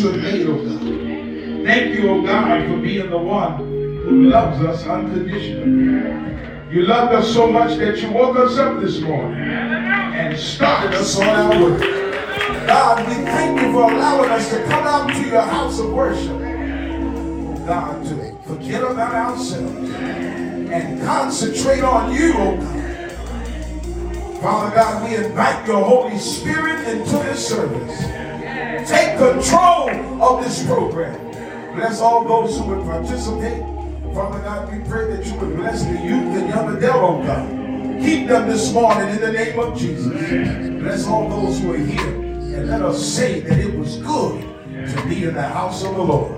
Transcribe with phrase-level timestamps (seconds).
[0.00, 1.64] you have made, oh God.
[1.64, 6.72] Thank you, oh God, for being the one who loves us unconditionally.
[6.72, 11.18] You loved us so much that you woke us up this morning and started us
[11.18, 11.78] on our way.
[12.66, 16.38] God, we thank you for allowing us to come out to your house of worship.
[17.66, 22.78] God, to forget about ourselves and concentrate on you, oh God.
[24.42, 27.98] Father God, we invite your Holy Spirit into this service.
[28.88, 29.77] Take control
[30.28, 31.16] of this program.
[31.74, 33.62] Bless all those who would participate.
[34.14, 37.48] Father God, we pray that you would bless the youth and young adult, oh God.
[38.02, 40.06] Keep them this morning in the name of Jesus.
[40.80, 42.06] Bless all those who are here.
[42.06, 44.42] And let us say that it was good
[44.72, 46.32] to be in the house of the Lord.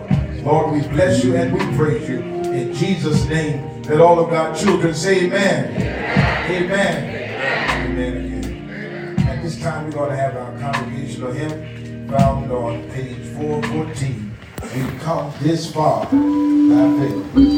[0.44, 2.20] Lord, we bless you and we praise you.
[2.20, 5.74] In Jesus' name, let all of God's children say amen.
[6.50, 7.09] Amen.
[15.42, 17.49] This far by faith.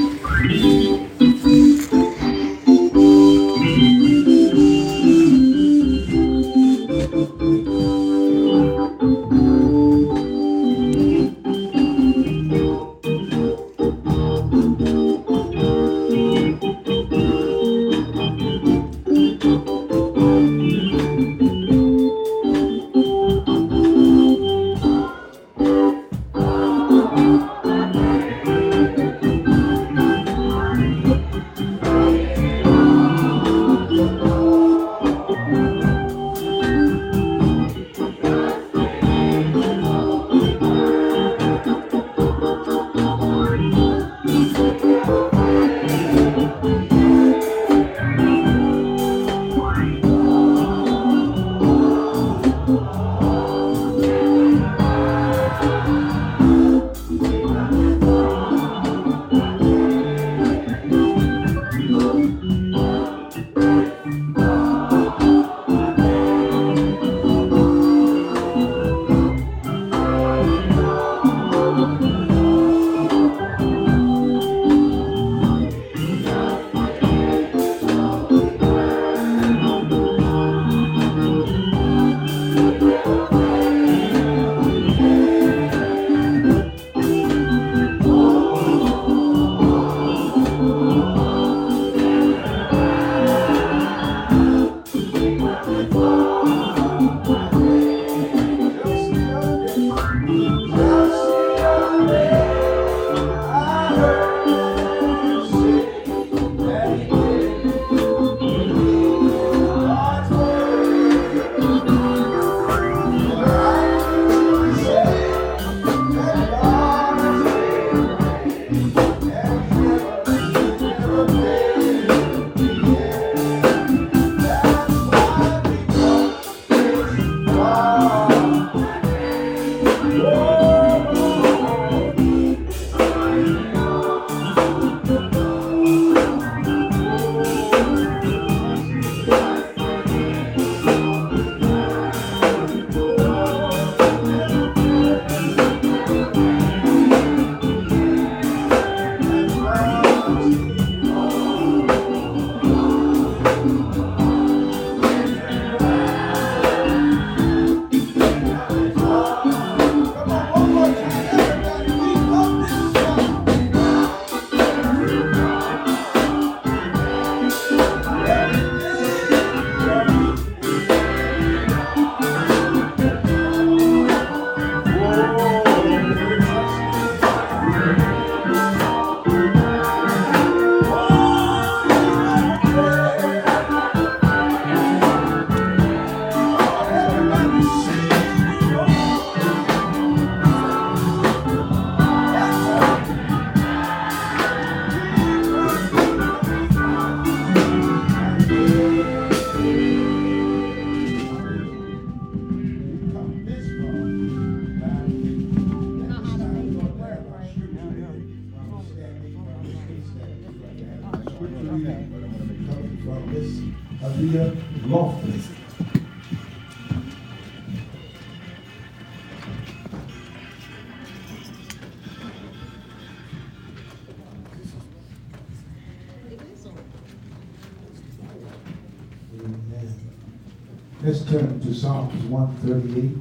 [231.02, 233.16] Let's turn to Psalms 138.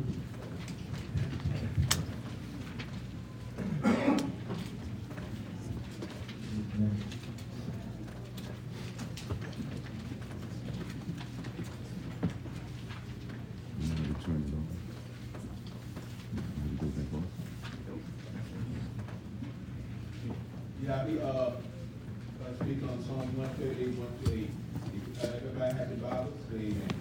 [6.59, 7.03] Amen.
[13.79, 14.67] You want me to turn it on?
[16.33, 17.27] You want to go back on?
[20.83, 21.53] Yeah, I be, uh, uh,
[22.61, 24.51] speak on Psalm one thirty-eight, one to eight.
[24.95, 26.93] If, uh, everybody have the Bible, say amen.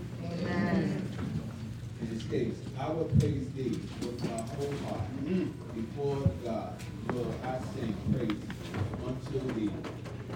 [2.00, 5.08] And it states, I will praise thee with my whole heart.
[5.74, 6.74] Before God
[7.08, 9.70] will I sing praise unto thee.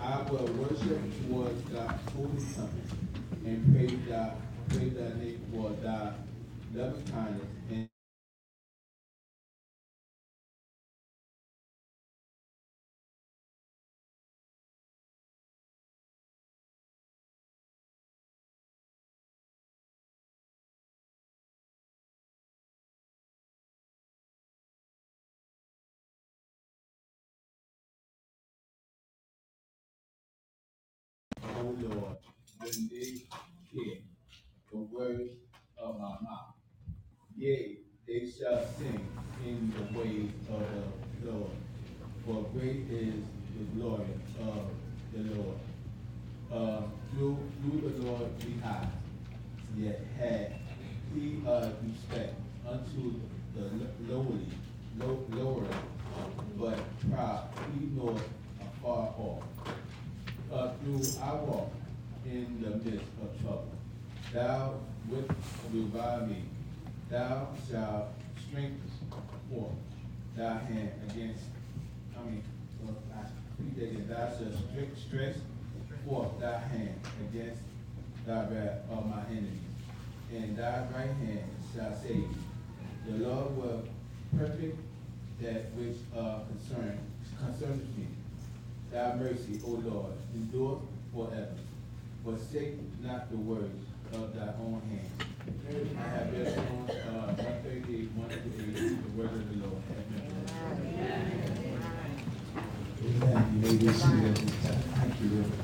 [0.02, 2.90] I will worship towards thy holy summit
[3.46, 4.32] and praise thy,
[4.70, 6.12] praise thy name for thy
[6.75, 7.88] loving kindness and
[31.64, 32.16] O Lord,
[32.59, 33.25] when they
[33.73, 33.97] hear
[34.71, 35.30] the words
[35.78, 36.52] of my mouth.
[37.35, 39.09] Yea, they shall sing
[39.47, 40.61] in the ways of
[41.23, 41.50] the Lord,
[42.26, 43.14] for great is
[43.56, 44.04] the glory
[44.40, 44.66] of
[45.14, 45.59] the Lord.
[46.52, 48.90] Uh, through, through the Lord we have,
[49.75, 50.56] yet had
[51.14, 52.35] he uh, respect
[52.68, 53.21] unto
[53.56, 54.49] the lowly,
[54.99, 55.66] low, lower,
[56.59, 56.78] but
[57.11, 58.28] proud he knoweth
[58.61, 59.42] afar off
[60.52, 61.70] uh, through I walk
[62.26, 63.68] in the midst of trouble.
[64.32, 64.74] Thou
[65.08, 65.30] wilt
[65.72, 66.44] revive me.
[67.10, 68.08] Thou shalt
[68.48, 68.80] strengthen
[69.50, 69.72] forth
[70.36, 71.44] thy hand against,
[72.18, 72.42] I mean,
[72.82, 73.26] well, I
[73.60, 74.08] read that.
[74.08, 75.36] Thou shalt stretch
[76.06, 76.94] forth thy hand
[77.28, 77.60] against
[78.26, 79.60] thy wrath of my enemies,
[80.34, 82.36] and thy right hand shall save me.
[83.06, 83.82] The Lord will
[84.36, 84.78] perfect
[85.40, 86.98] that which uh, concern,
[87.38, 88.06] concerns me.
[88.94, 90.80] Thy mercy, O Lord, endure
[91.12, 91.56] forever.
[92.22, 95.10] Forsake not the words of thy own hand.
[95.98, 99.82] I have read Psalms, uh, one thirty-eight, one to eight, the word of the Lord.
[99.90, 100.46] Amen.
[103.04, 103.38] Amen.
[103.52, 103.88] You may be.
[103.88, 105.62] Thank you, Reverend.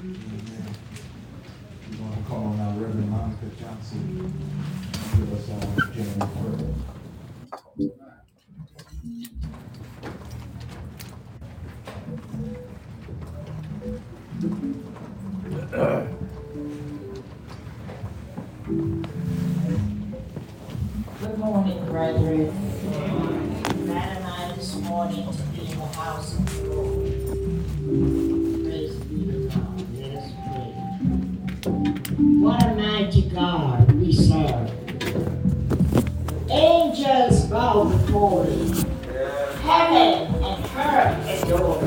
[0.00, 0.66] Amen.
[1.90, 4.02] We're going to call on our Reverend Monica Johnson
[5.12, 5.48] give us.
[21.20, 22.50] Good morning, brethren.
[23.86, 26.34] Glad am I this morning to be in the house
[38.22, 38.72] him.
[39.62, 41.82] Heaven and earth adore.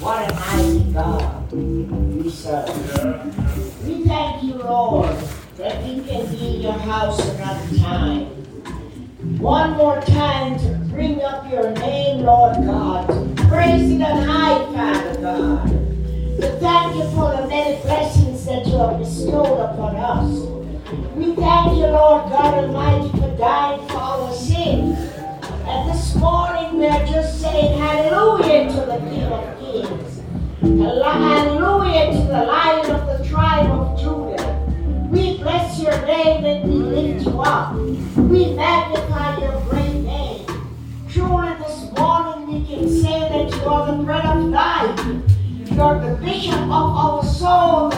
[0.00, 3.84] What a mighty God we serve.
[3.86, 5.14] We thank you, Lord,
[5.56, 8.26] that we can be in your house another time.
[9.38, 13.06] One more time to bring up your name, Lord God,
[13.48, 15.68] praise it on high, Father God.
[15.68, 20.56] To thank you for the many blessings that you have bestowed upon us.
[21.14, 25.15] We thank you, Lord God Almighty, for dying for our sins.
[25.68, 30.20] And this morning we are just saying hallelujah to the King of Kings.
[30.60, 35.08] Hallelujah to the Lion of the tribe of Judah.
[35.10, 37.74] We bless your name and we lift you up.
[37.74, 40.46] We magnify your great name.
[41.10, 45.04] Truly this morning we can say that you are the bread of life.
[45.68, 47.90] You are the bishop of our soul,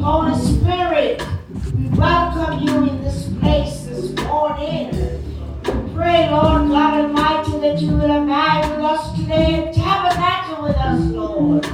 [0.00, 1.22] Holy Spirit,
[1.76, 4.90] we welcome you in this place this morning.
[5.64, 10.76] We pray, Lord God Almighty, that you will abide with us today and tabernacle with
[10.76, 11.66] us, Lord,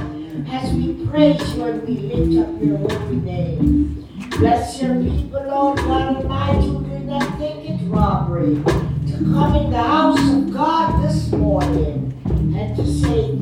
[0.49, 4.07] as we praise you and we lift up your holy name.
[4.39, 9.69] Bless your people, Lord God Almighty, who did not think it robbery to come in
[9.69, 12.11] the house of God this morning
[12.57, 13.34] and to say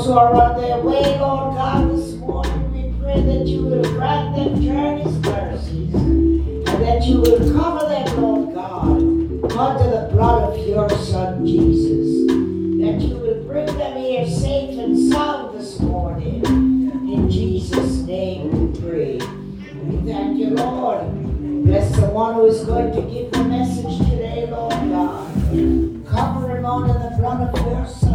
[0.00, 3.82] those who are on their way, Lord God, this morning, we pray that you will
[3.82, 8.96] grant them journeys mercies and that you will cover them, Lord God,
[9.52, 12.28] under the blood of your Son, Jesus.
[12.80, 16.44] That you will bring them here safe and sound this morning.
[16.46, 19.18] In Jesus' name we pray.
[19.84, 21.64] We thank you, Lord.
[21.64, 25.26] Bless the one who is going to give the message today, Lord God.
[26.08, 28.09] Cover him under the blood of your Son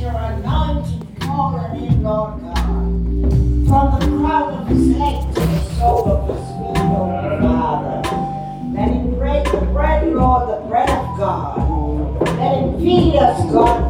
[0.00, 3.68] let your anointing fall on Lord God.
[3.68, 8.02] From the crown of his head to the sole of his feet, Lord Father.
[8.74, 12.20] Let him break the bread, Lord, the bread of God.
[12.38, 13.87] Let him feed us, God,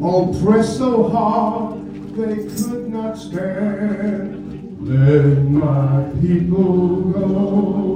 [0.04, 1.80] Oppressed so hard
[2.18, 4.42] they could not stand.
[4.82, 7.94] Let my people go.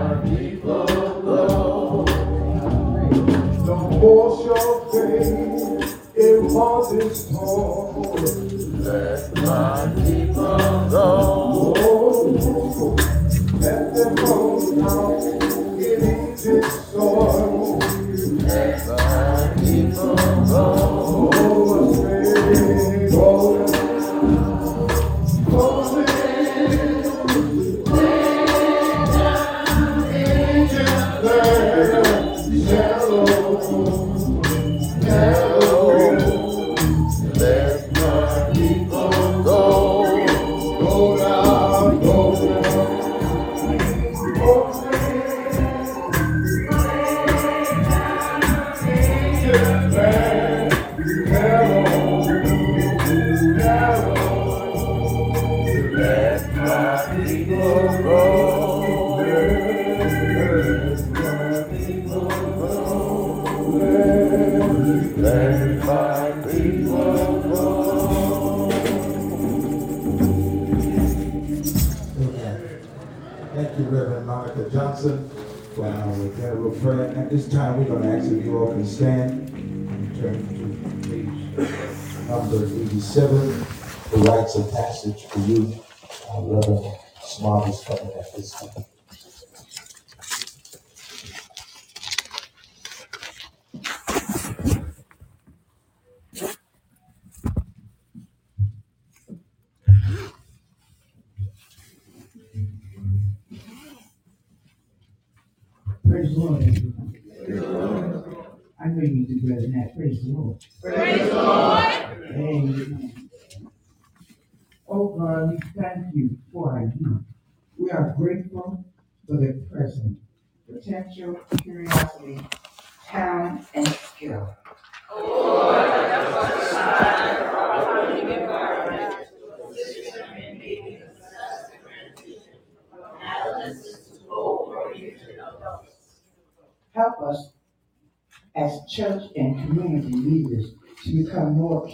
[138.56, 140.72] As church and community leaders
[141.04, 141.88] to become more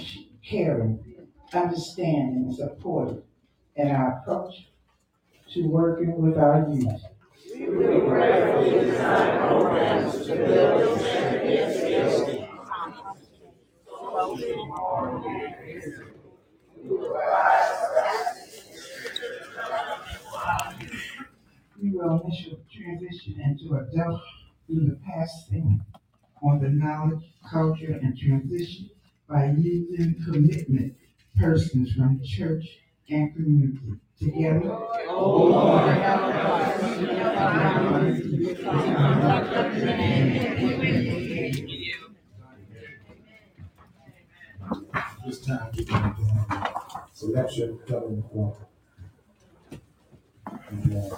[0.45, 0.99] caring,
[1.53, 3.23] understanding, and supportive
[3.77, 4.69] in our approach
[5.53, 7.03] to working with our youth.
[21.81, 24.21] We will initially transition into adult
[24.67, 25.85] through the passing
[26.47, 28.89] on the knowledge, culture, and transition
[29.29, 30.95] by using commitment
[31.39, 32.65] persons from church
[33.11, 33.81] and community.
[34.19, 34.61] Together.
[35.09, 35.97] oh Lord,
[45.27, 48.53] This time going to have selection coming from.
[50.71, 51.17] and, uh,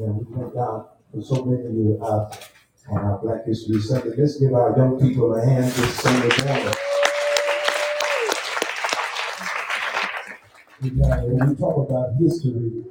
[0.00, 2.38] And we thank God for so many of you out
[2.88, 4.14] on our Black History Sunday.
[4.16, 6.74] Let's give our young people a hand this Sunday morning.
[10.84, 11.34] Amen.
[11.34, 12.84] When we talk about history,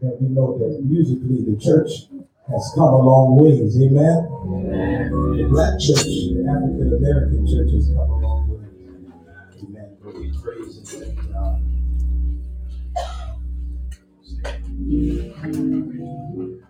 [0.00, 2.06] that we know that musically the church
[2.48, 3.74] has come a long ways.
[3.82, 4.30] Amen.
[5.36, 8.62] The black church, the African American church has come a long way.
[9.58, 9.96] Amen.
[10.00, 11.63] But we praise and thank God.
[14.86, 16.60] Amen.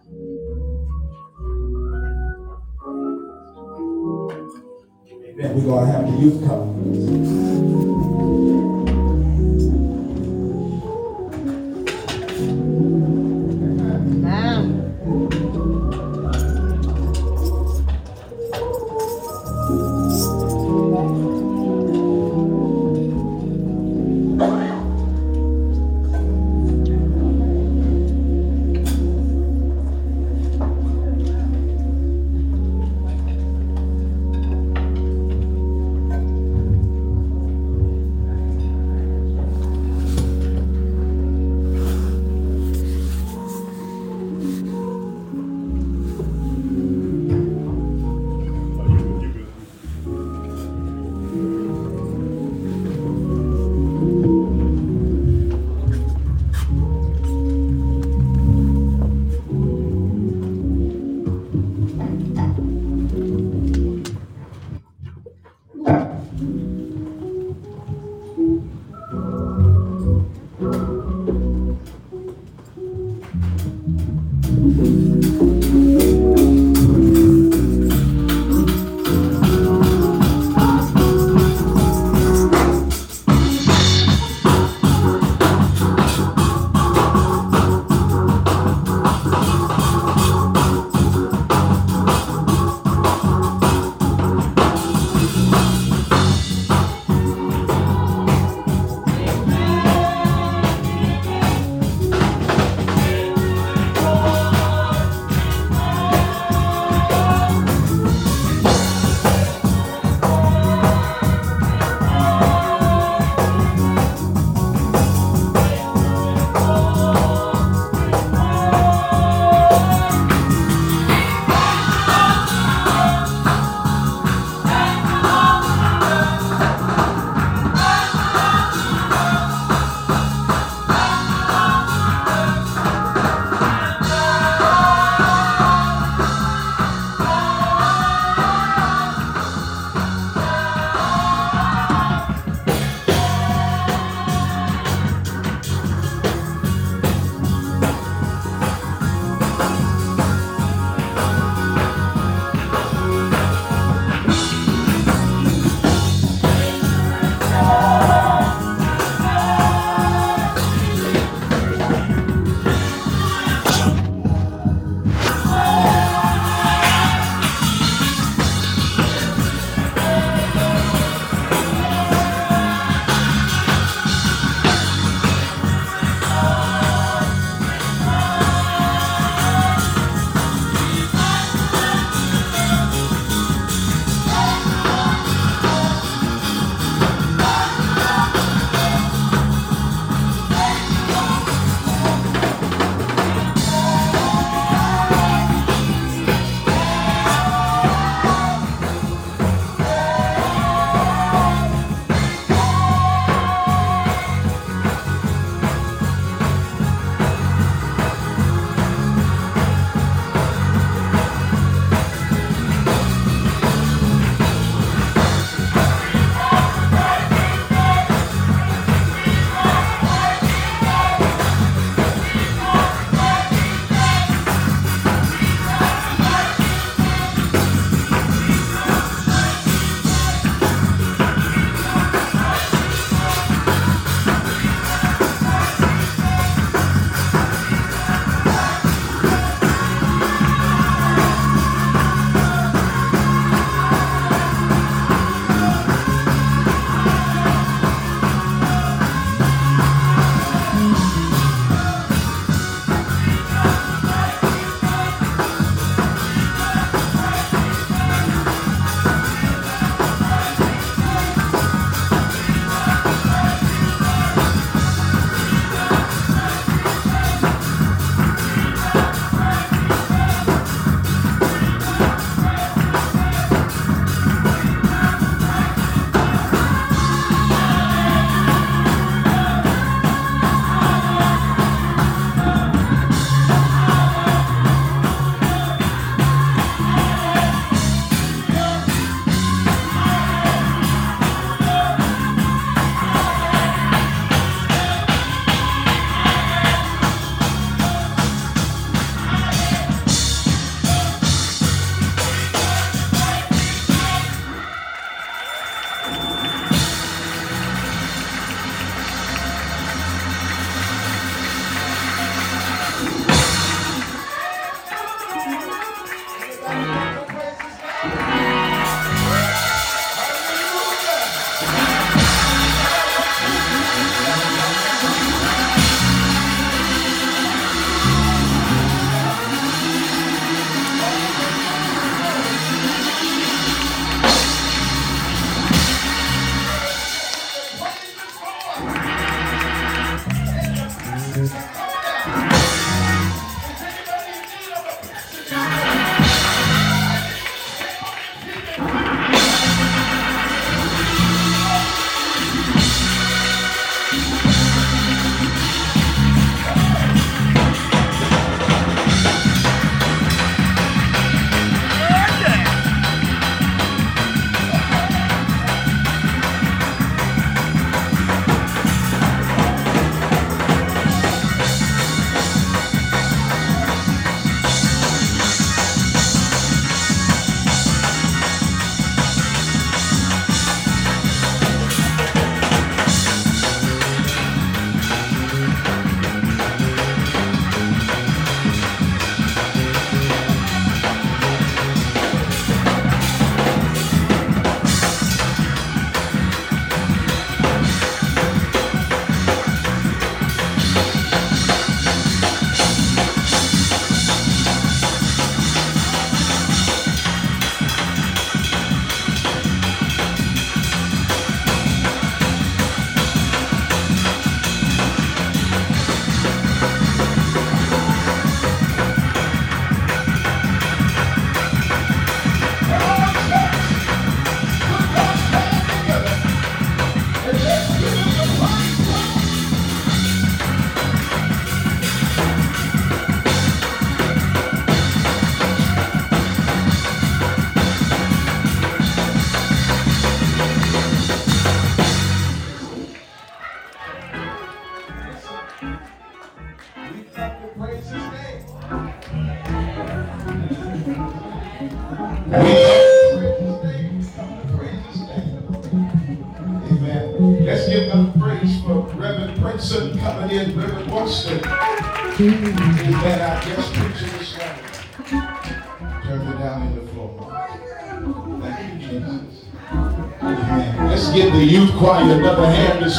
[5.57, 7.44] We're gonna have the youth come.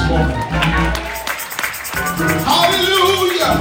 [0.08, 0.38] Morning.
[2.46, 3.54] Hallelujah.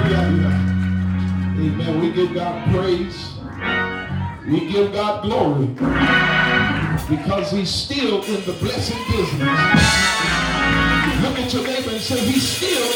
[0.00, 0.52] Hallelujah.
[1.58, 2.00] Amen.
[2.00, 3.18] We give God praise.
[4.46, 5.66] We give God glory.
[7.08, 9.40] Because he's still in the blessing business.
[11.22, 12.89] Look at your neighbor and say, he's still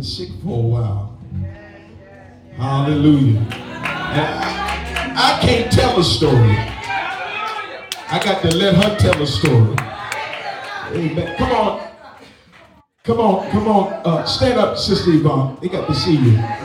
[0.00, 1.18] been sick for a while.
[2.56, 3.46] Hallelujah.
[3.52, 6.56] I, I can't tell a story.
[8.08, 9.76] I got to let her tell a story.
[10.94, 11.36] Amen.
[11.36, 11.90] Come on.
[13.04, 13.92] Come on, come on.
[14.06, 15.58] Uh, stand up, Sister Yvonne.
[15.60, 16.32] They got to see you.
[16.32, 16.56] Now,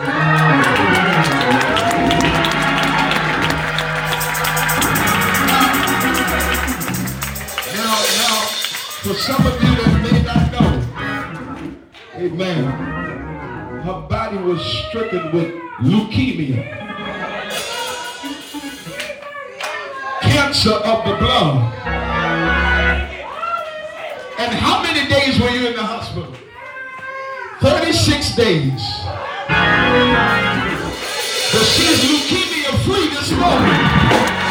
[8.15, 8.35] now,
[9.03, 10.71] for some of you that may not know,
[12.15, 13.14] amen,
[13.85, 16.63] her body was stricken with leukemia,
[20.21, 21.71] cancer of the blood.
[24.39, 26.33] And how many days were you in the hospital?
[27.61, 28.81] 36 days.
[31.53, 34.44] But she's leukemia free this morning.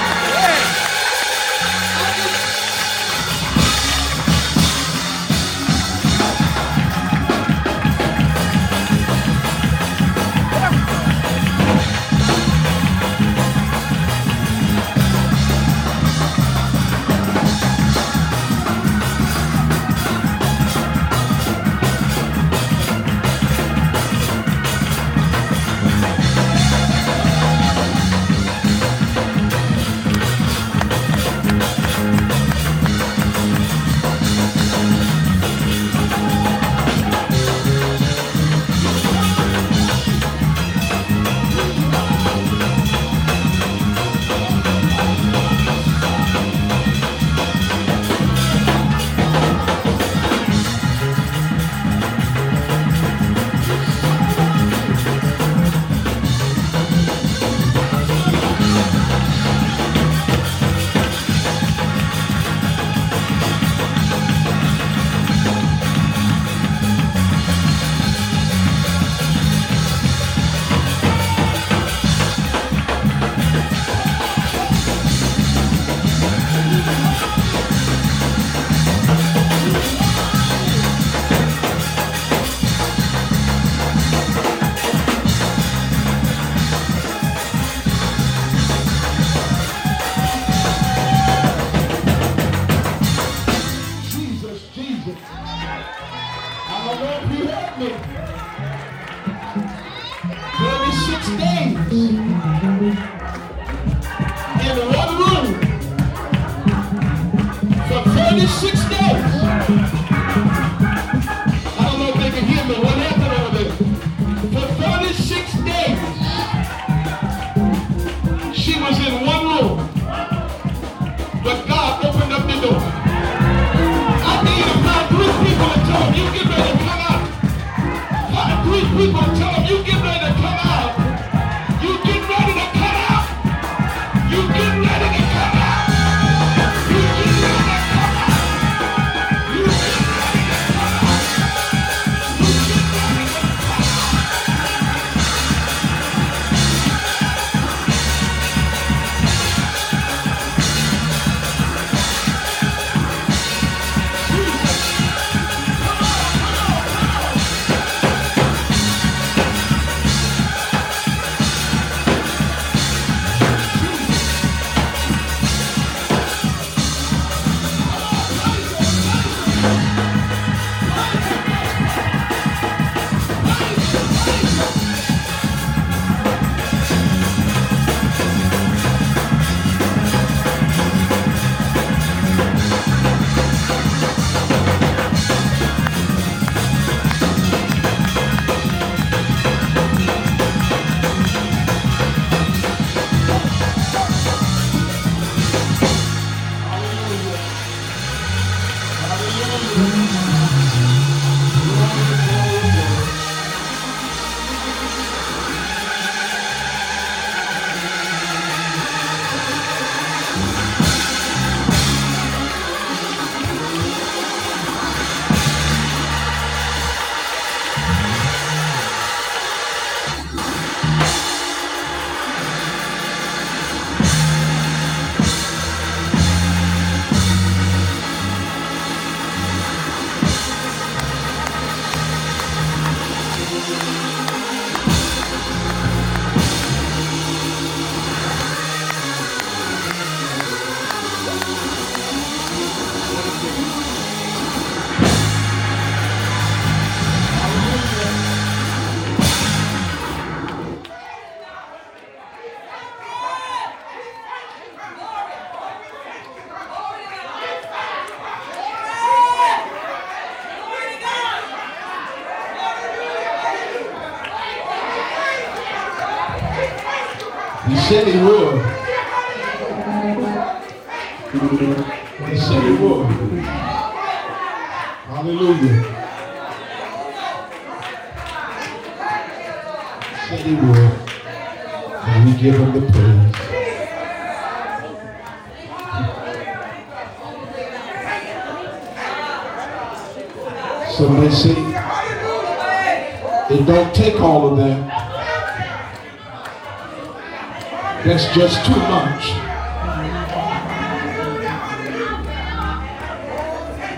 [298.35, 299.31] just too much.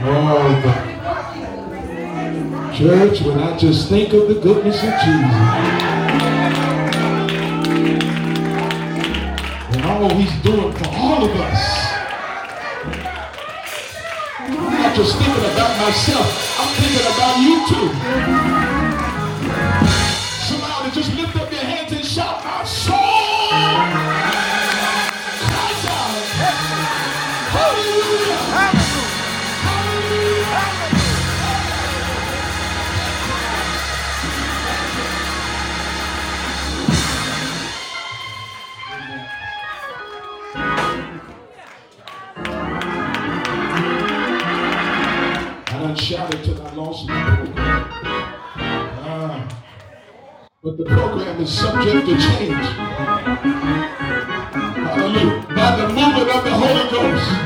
[0.08, 0.62] Oh,
[2.76, 5.32] church, when I just think of the goodness of Jesus
[9.72, 11.94] and all he's doing for all of us,
[14.38, 17.85] I'm not just thinking about myself, I'm thinking about you too.
[51.76, 52.66] subject to change.
[54.86, 55.46] Hallelujah.
[55.54, 57.45] By the movement of the Holy Ghost.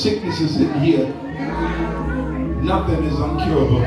[0.00, 1.06] Whatever sickness is in here,
[2.62, 3.82] nothing is uncurable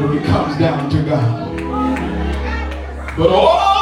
[0.00, 1.56] when it comes down to God.
[3.18, 3.75] But all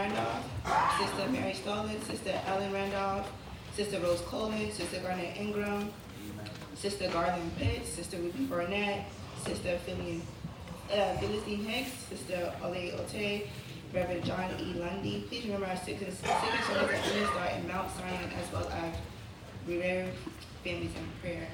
[0.00, 0.44] Randolph,
[0.98, 3.30] Sister Mary Stallman, Sister Ellen Randolph,
[3.76, 5.90] Sister Rose Coleman, Sister Garnett Ingram,
[6.74, 9.04] Sister Garland Pitts, Sister Ruby Burnett,
[9.44, 10.22] Sister Philly,
[10.90, 11.16] uh,
[11.64, 13.46] Hicks, Sister Ole Ote,
[13.92, 14.72] Reverend John E.
[14.72, 15.26] Lundy.
[15.28, 18.94] Please remember our and and shut at Union Star and Mount Zion as well as
[19.66, 20.10] Revere
[20.64, 21.46] Families in Prayer.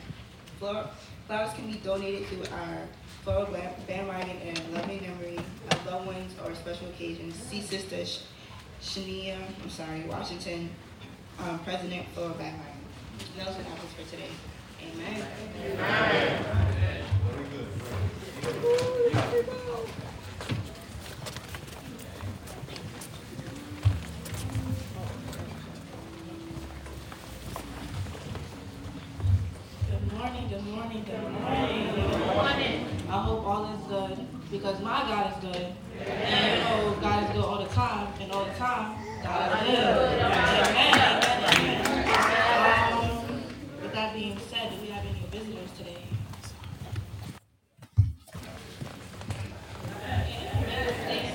[0.61, 0.89] Flower-
[1.27, 2.79] Flowers can be donated to our
[3.25, 7.35] floral ba- bandwagon in loving memory of loved ones or special occasions.
[7.35, 8.05] See Sister
[8.87, 10.71] Shania, I'm sorry, Washington,
[11.41, 12.73] um, President Floral Bandwagon.
[13.37, 14.31] And Those are for today.
[14.81, 15.27] Amen.
[29.91, 31.95] Good morning, good morning, good morning.
[31.95, 32.87] Good morning.
[33.09, 35.67] I hope all is good because my God is good.
[36.07, 39.79] And you know God is good all the time, all the time, God is good.
[39.79, 42.93] Amen, amen, amen.
[42.93, 43.43] Um,
[43.83, 46.03] With that being said, do we have any visitors today?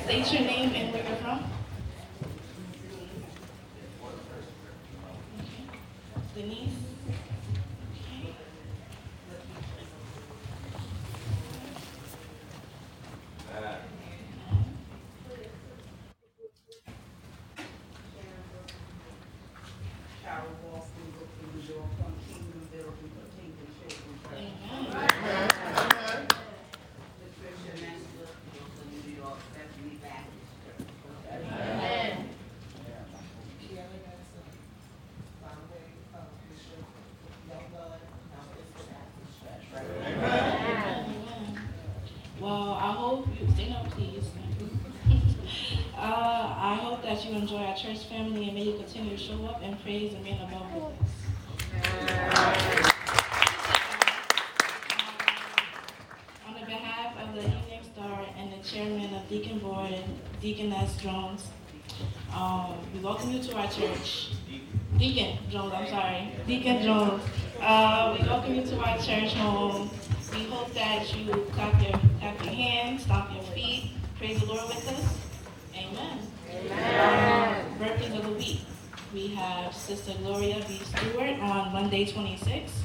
[0.04, 1.44] State your name and where you're from.
[6.36, 6.70] Denise?
[24.34, 24.52] Okay.
[31.64, 32.28] Amen.
[42.39, 44.26] Well, I hope you stand up, please.
[45.96, 49.46] uh, I hope that you enjoy our church family and may you continue to show
[49.46, 50.61] up and praise and remain above with
[82.14, 82.81] 26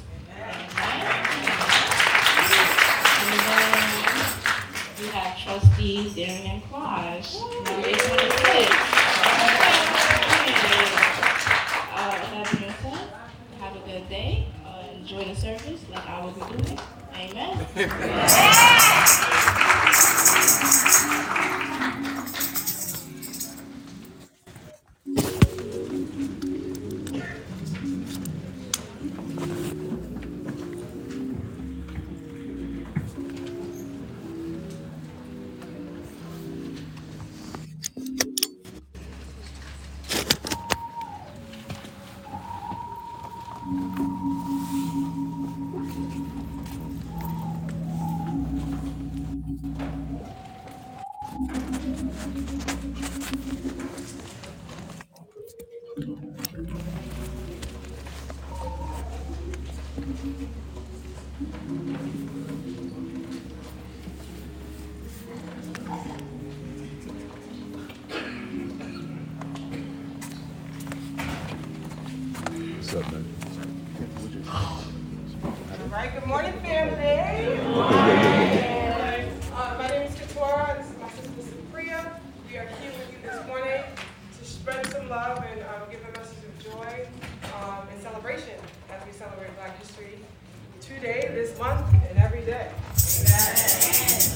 [75.97, 77.57] right, good morning, family.
[79.55, 80.77] Uh, my name is Katora.
[80.77, 82.21] This is my sister Supriya.
[82.51, 83.83] We are here with you this morning
[84.39, 87.09] to spread some love and um, give a message of joy
[87.55, 88.59] um, and celebration
[88.91, 90.19] as we celebrate Black History
[90.83, 92.71] today, this month, and every day.
[93.19, 94.36] Amen.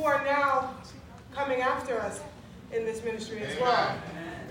[0.00, 0.74] who are now
[1.34, 2.20] coming after us
[2.72, 3.94] in this ministry as well.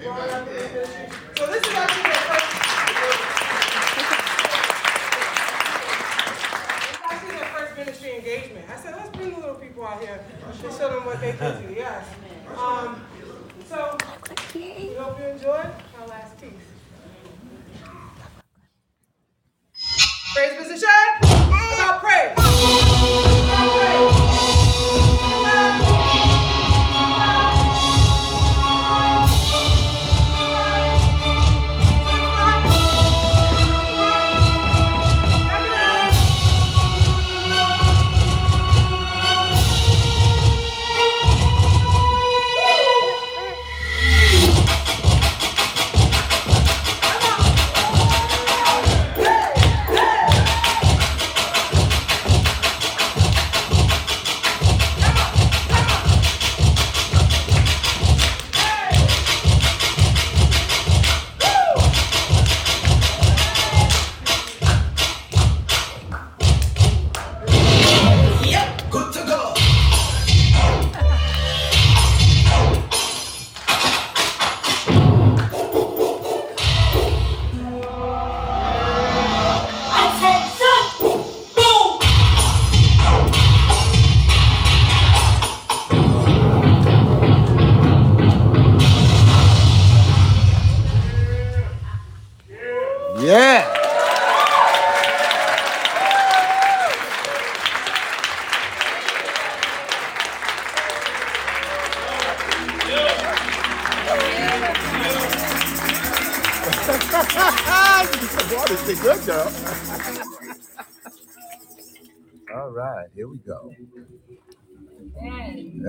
[0.05, 1.11] Amen.
[1.35, 2.55] So this is actually the first.
[7.77, 8.65] Ministry engagement.
[8.69, 11.65] I said, let's bring the little people out here and show them what they can
[11.65, 11.73] do.
[11.73, 12.05] Yes.
[12.57, 13.01] Um,
[13.69, 13.97] so
[14.53, 16.51] we hope you enjoyed our last piece.
[20.35, 20.89] Praise position
[22.01, 23.88] praise.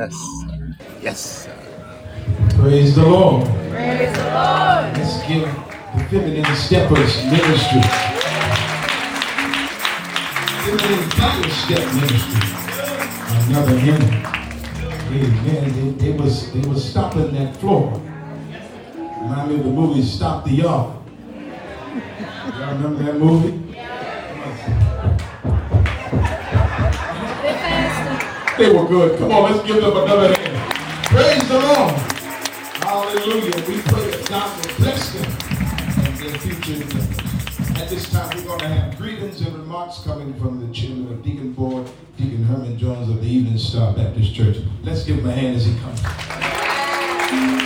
[0.00, 0.16] Yes.
[1.02, 1.48] Yes.
[2.56, 3.44] Praise the Lord.
[3.68, 4.96] Praise the Lord.
[4.96, 7.84] Let's give the Feminine Steppers Ministry.
[10.56, 12.48] The feminine Bible Step Ministry.
[13.44, 14.00] Another hymn.
[15.12, 15.98] Amen.
[15.98, 17.92] They, they was they was stopping that floor.
[19.20, 20.96] Remind me of the movie Stomp the Yard.
[22.56, 23.59] Y'all remember that movie?
[28.60, 29.18] They were good.
[29.18, 31.06] Come on, let's give them another hand.
[31.06, 31.92] Praise the Lord.
[32.84, 33.56] Hallelujah.
[33.66, 35.24] We pray that God will bless them
[36.04, 36.84] and their future.
[37.80, 41.22] At this time, we're going to have greetings and remarks coming from the chairman of
[41.22, 41.88] Deacon Board,
[42.18, 44.58] Deacon Herman Jones of the Evening Star Baptist Church.
[44.82, 47.59] Let's give him a hand as he comes.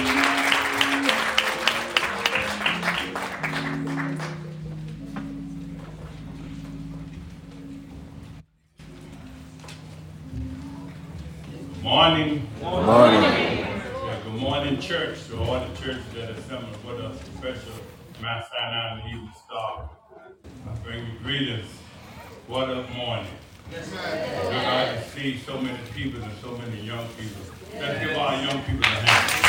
[22.47, 23.27] What a morning.
[23.73, 24.51] Yes, sir.
[24.51, 27.43] God to see so many people and so many young people.
[27.81, 29.44] Let's give our young people a hand.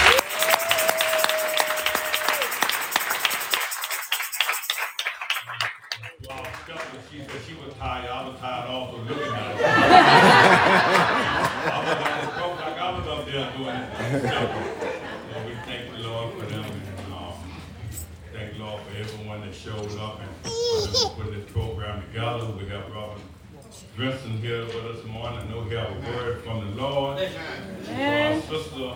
[23.97, 25.39] Brinson here with us this morning.
[25.39, 27.17] I know he have a word from the Lord.
[27.17, 28.93] For our sister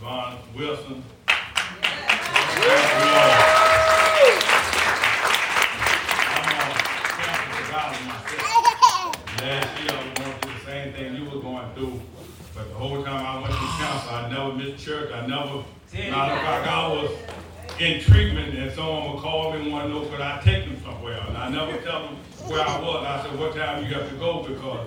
[0.00, 1.04] Vaughn Wilson.
[1.26, 2.80] Thank
[9.36, 12.00] the Last year, I was going through the same thing you were going through,
[12.54, 16.32] but the whole time I went to council, I never missed church, I never, matter
[16.32, 17.10] of fact, I was
[17.80, 20.76] in treatment, and someone would call me and want to know could I take them
[20.84, 22.16] somewhere, and I never tell them
[22.46, 24.86] where I was, I said, what time you have to go, because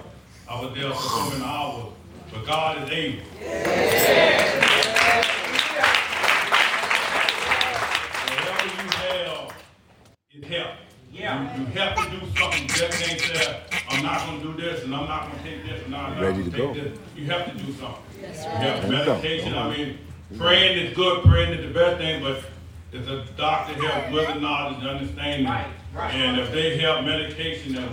[0.50, 1.92] I was there for so many hours,
[2.32, 4.34] but God is able.
[7.34, 9.54] Whatever you have,
[10.32, 10.78] it helps.
[11.12, 11.58] Yeah.
[11.58, 12.68] You, you have to do something.
[12.68, 15.96] Just ain't say, I'm not gonna do this and I'm not gonna take this and
[15.96, 16.74] I'm not Ready gonna to take go.
[16.74, 17.00] this.
[17.16, 18.04] You have to do something.
[18.20, 19.14] You have There you go.
[19.14, 19.54] meditation.
[19.56, 19.98] I mean,
[20.38, 22.44] praying is good, praying is the best thing, but
[22.94, 25.48] if a doctor have wisdom, knowledge, and understanding,
[25.96, 27.92] and if they have medication and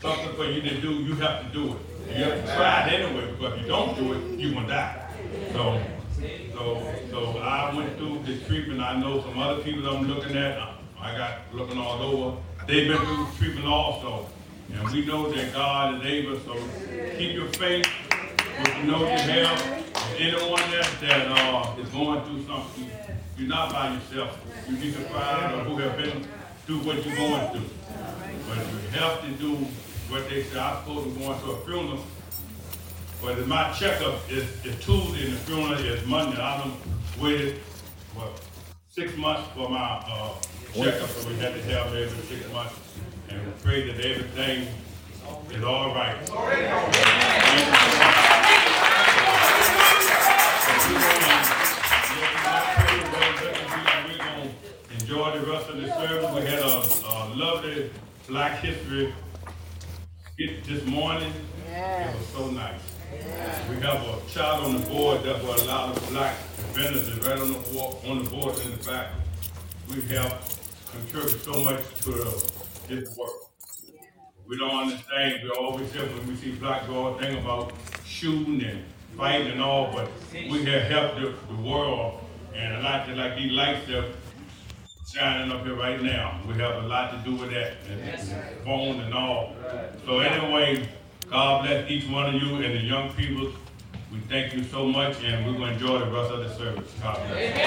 [0.00, 2.16] something for you to do, you have to do it.
[2.16, 5.10] You have to try it anyway, because if you don't do it, you gonna die.
[5.52, 5.82] So,
[6.54, 8.80] so, so I went through the treatment.
[8.80, 10.58] I know some other people I'm looking at.
[10.98, 12.36] I got looking all over.
[12.66, 14.26] They've been through treatment also.
[14.72, 16.54] And we know that God is able, so
[17.16, 17.86] keep your faith.
[18.78, 19.84] You know you have.
[20.18, 22.90] Anyone that, that, uh, is going through something,
[23.38, 24.38] you're not by yourself.
[24.68, 26.26] You need to find or who have been
[26.66, 27.70] through what you're going through.
[28.48, 29.54] But you have to do
[30.10, 30.58] what they say.
[30.58, 32.04] I'm supposed to go into a funeral
[33.22, 36.40] But my checkup is, is Tuesday and the funeral is Monday.
[36.40, 36.72] I've been
[37.22, 37.58] waited,
[38.14, 38.40] what,
[38.90, 40.34] six months for my, uh,
[40.74, 42.74] checkup, so we had to have every six months.
[43.28, 44.66] And we pray that everything
[45.50, 46.16] is all right.
[50.88, 51.08] We're gonna
[55.08, 56.34] Enjoy the rest of the service.
[56.34, 57.90] We had a, a lovely
[58.28, 59.14] Black History
[60.36, 61.32] this morning.
[61.72, 62.82] It was so nice.
[63.70, 66.36] We have a child on the board that will allow the black
[66.74, 67.58] vendors to right on the
[68.06, 69.12] on the board in the back.
[69.88, 70.44] We have
[70.92, 72.52] contributed so much to the,
[72.88, 73.30] this work.
[74.46, 77.72] We don't understand, we always say when we see black girls, think about
[78.04, 78.84] shooting and
[79.16, 82.20] fighting and all, but we have helped the, the world.
[82.54, 84.04] And a lot, like these lights that
[85.12, 88.20] shining up here right now, we have a lot to do with that, and
[88.62, 89.56] phone and all.
[90.04, 90.86] So anyway,
[91.30, 93.50] God bless each one of you and the young people.
[94.12, 96.92] We thank you so much, and we're gonna enjoy the rest of the service.
[97.02, 97.58] God bless.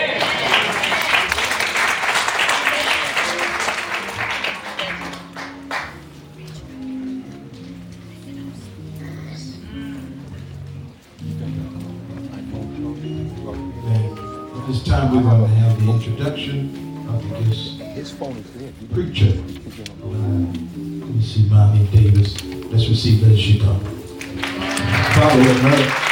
[13.53, 14.17] Amen.
[14.53, 18.45] At this time, we're going to have the introduction of the guest His phone is
[18.51, 18.73] dead.
[18.93, 19.25] preacher.
[19.27, 22.41] Let me see, Mommy Davis.
[22.71, 23.87] Let's receive her as she comes.
[25.15, 26.10] Follow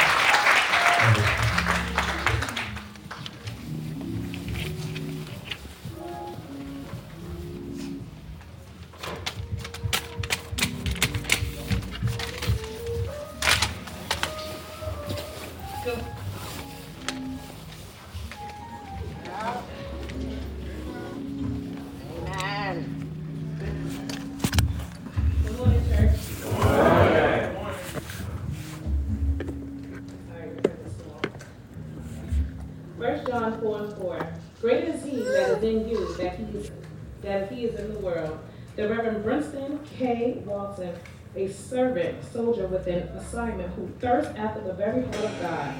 [42.70, 45.74] with an assignment who thirst after the very heart of God.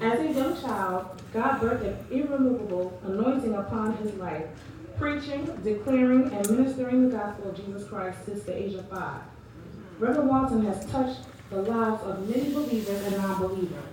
[0.00, 4.46] As a young child, God birthed an irremovable anointing upon his life,
[4.96, 9.20] preaching, declaring, and ministering the gospel of Jesus Christ since the age of five.
[9.98, 13.84] Reverend Walton has touched the lives of many believers and non-believers.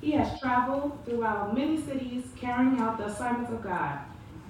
[0.00, 3.98] He has traveled throughout many cities carrying out the assignments of God.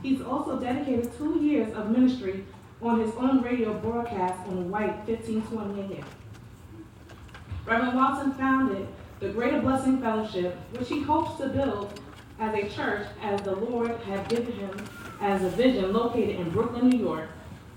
[0.02, 2.44] He's also dedicated two years of ministry
[2.82, 6.04] on his own radio broadcast on White 1520 AM.
[7.66, 8.86] Reverend Watson founded
[9.20, 12.00] the Greater Blessing Fellowship, which he hopes to build
[12.38, 14.88] as a church as the Lord had given him
[15.20, 17.28] as a vision located in Brooklyn, New York.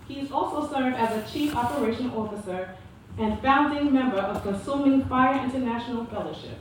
[0.08, 2.76] He's also served as a Chief Operation Officer
[3.18, 6.60] and founding member of Consuming Fire International Fellowship.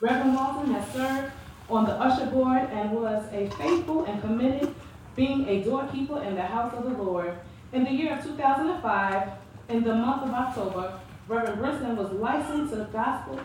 [0.00, 1.32] Reverend Walton has served
[1.68, 4.74] on the usher board and was a faithful and committed
[5.16, 7.34] being a doorkeeper in the house of the Lord.
[7.72, 9.28] In the year of 2005,
[9.68, 10.98] in the month of October,
[11.28, 13.40] Reverend Brinson was licensed to the gospel.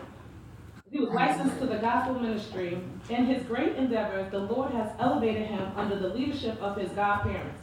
[0.90, 2.78] He was licensed to the gospel ministry.
[3.08, 7.58] In his great endeavors, the Lord has elevated him under the leadership of his godparents,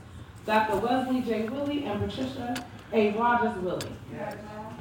[0.45, 0.77] Dr.
[0.77, 1.49] Wesley J.
[1.49, 3.11] Willie and Patricia A.
[3.11, 3.91] Rogers Willie.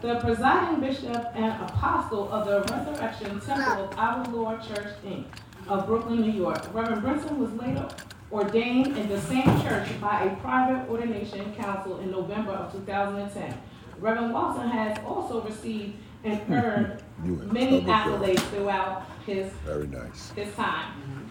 [0.01, 5.27] The presiding bishop and apostle of the Resurrection Temple of Our Lord Church, Inc.
[5.69, 6.63] of Brooklyn, New York.
[6.75, 7.89] Reverend Brinson was later
[8.33, 13.59] ordained in the same church by a private ordination council in November of 2010.
[14.01, 17.03] Reverend Watson has also received and earned
[17.53, 20.31] many accolades throughout his, Very nice.
[20.33, 21.31] his time.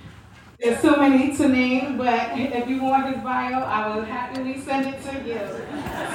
[0.60, 4.86] There's so many to name, but if you want his bio, I will happily send
[4.86, 5.40] it to you.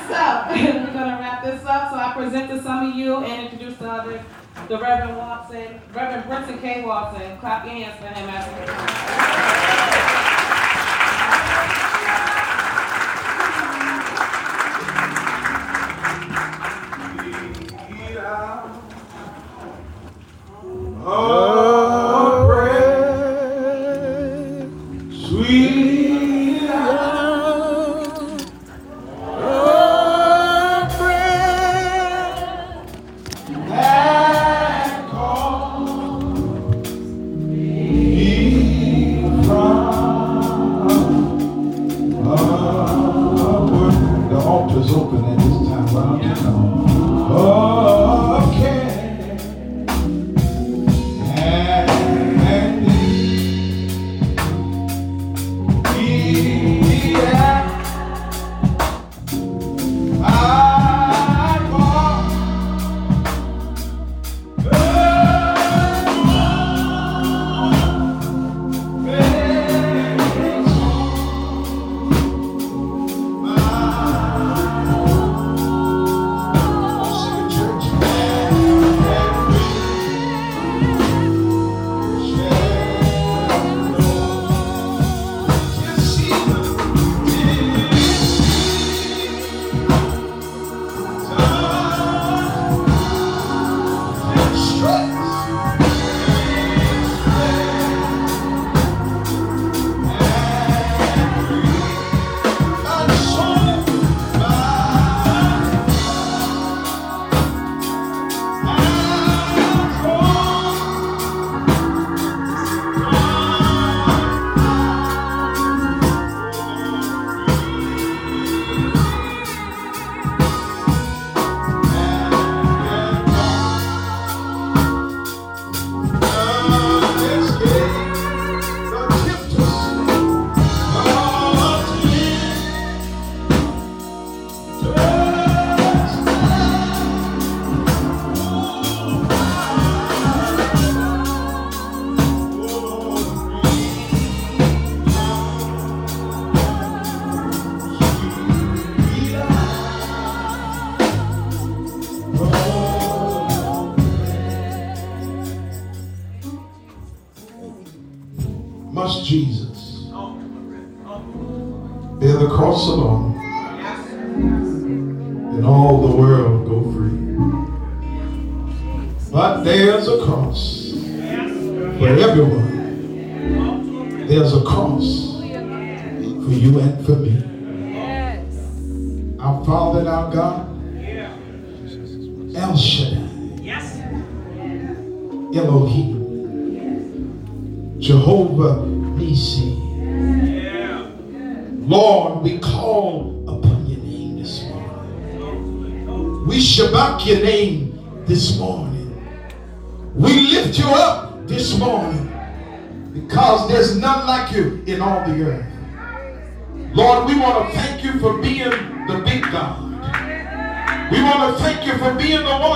[0.06, 3.76] So, we're gonna wrap this up, so I present to some of you and introduce
[3.78, 4.20] the others.
[4.68, 6.84] The Reverend Watson, Reverend Brinson K.
[6.84, 10.15] Watson, clap your hands for him as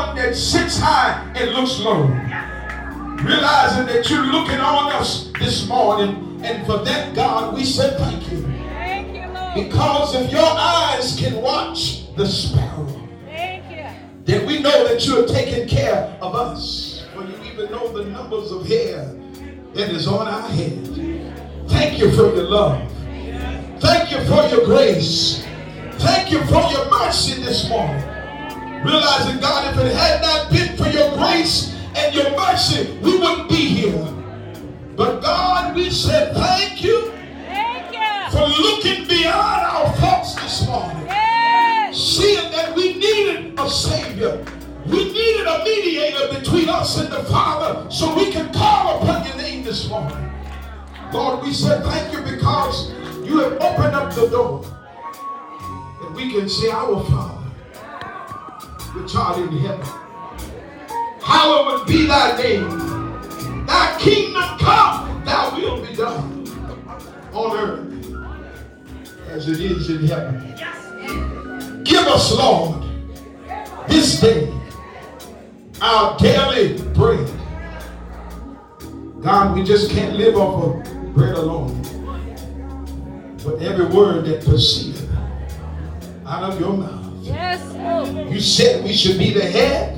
[0.06, 2.06] one that sits high and looks low.
[3.22, 6.40] Realizing that you're looking on us this morning.
[6.42, 8.42] And for that, God, we say thank you.
[8.42, 9.54] Thank you, Lord.
[9.54, 12.86] Because if your eyes can watch the sparrow,
[14.24, 17.06] then we know that you're taking care of us.
[17.14, 19.04] For you even know the numbers of hair
[19.74, 20.86] that is on our head.
[21.68, 22.90] Thank you for your love.
[23.80, 25.44] Thank you for your grace.
[25.98, 28.19] Thank you for your mercy this morning.
[28.84, 33.48] Realizing, God, if it had not been for your grace and your mercy, we wouldn't
[33.48, 34.14] be here.
[34.96, 37.10] But God, we said thank you,
[37.46, 38.30] Thank you.
[38.38, 41.06] for looking beyond our faults this morning.
[41.06, 41.96] Yes.
[41.96, 44.44] Seeing that we needed a Savior.
[44.86, 49.36] We needed a mediator between us and the Father so we can call upon your
[49.36, 50.16] name this morning.
[51.12, 52.92] Lord, we said thank you because
[53.24, 54.64] you have opened up the door
[56.00, 57.39] that we can say, Our Father,
[58.94, 59.86] which art in heaven,
[61.22, 62.68] hallowed be thy name.
[63.66, 66.46] Thy kingdom come, thy will be done
[67.32, 67.90] on earth
[69.28, 71.84] as it is in heaven.
[71.84, 72.82] Give us, Lord,
[73.88, 74.52] this day
[75.80, 77.30] our daily bread.
[79.22, 81.80] God, we just can't live off of bread alone.
[83.44, 85.08] But every word that proceeded
[86.26, 86.99] out of your mouth.
[87.30, 88.32] Yes, Lord.
[88.32, 89.96] You said we should be the head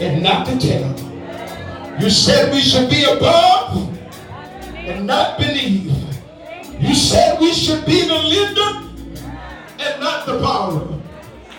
[0.00, 0.94] and not the tail.
[2.00, 3.98] You said we should be above
[4.76, 5.92] and not beneath.
[6.80, 8.88] You said we should be the lender
[9.80, 10.98] and not the borrower.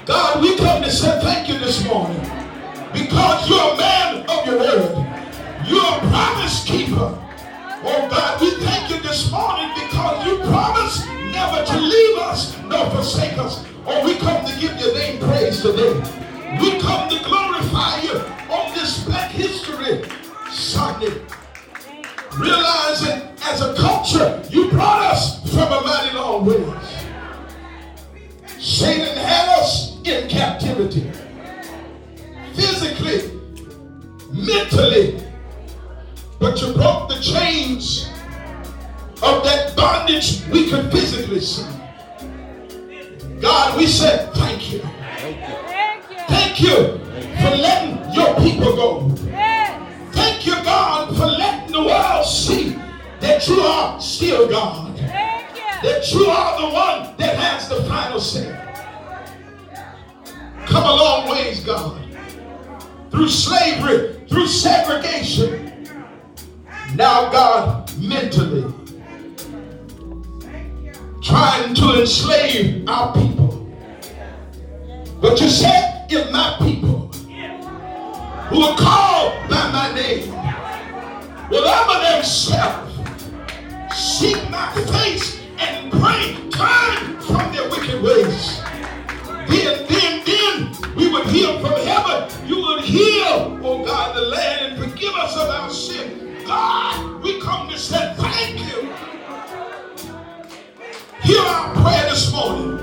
[0.05, 2.21] God, we come to say thank you this morning
[2.93, 5.05] because you're a man of your word.
[5.67, 7.15] You're a promise keeper.
[7.83, 12.89] Oh God, we thank you this morning because you promised never to leave us nor
[12.91, 13.68] forsake us.
[13.85, 15.93] Oh, we come to give your name praise today.
[16.59, 18.19] We come to glorify you
[18.49, 20.03] on this Black History
[20.51, 21.21] Sunday.
[22.37, 27.05] Realizing as a culture, you brought us from a mighty long ways.
[28.59, 31.09] Satan had us in captivity.
[32.53, 33.31] Physically,
[34.33, 35.23] mentally,
[36.39, 38.09] but you broke the chains
[39.21, 41.78] of that bondage we could physically see.
[43.41, 44.79] God, we said thank you.
[44.79, 46.25] Thank you.
[46.27, 46.75] Thank you
[47.41, 49.09] for letting your people go.
[50.11, 52.77] Thank you, God, for letting the world see
[53.21, 54.97] that you are still God.
[54.97, 58.55] That you are the one that has the final say.
[60.65, 62.05] Come a long ways, God.
[63.11, 65.87] Through slavery, through segregation.
[66.95, 68.73] Now, God, mentally
[71.29, 73.67] trying to enslave our people.
[75.21, 77.07] But you said, if my people
[78.49, 80.31] who are called by my name
[81.51, 82.95] will humble themselves,
[83.95, 88.61] seek my face, and pray, turn from their wicked ways.
[89.47, 92.47] Then, then, then we would hear from heaven.
[92.47, 96.43] You would heal, oh God, the land and forgive us of our sin.
[96.47, 98.89] God, we come to say thank you.
[101.23, 102.77] Hear our prayer this morning.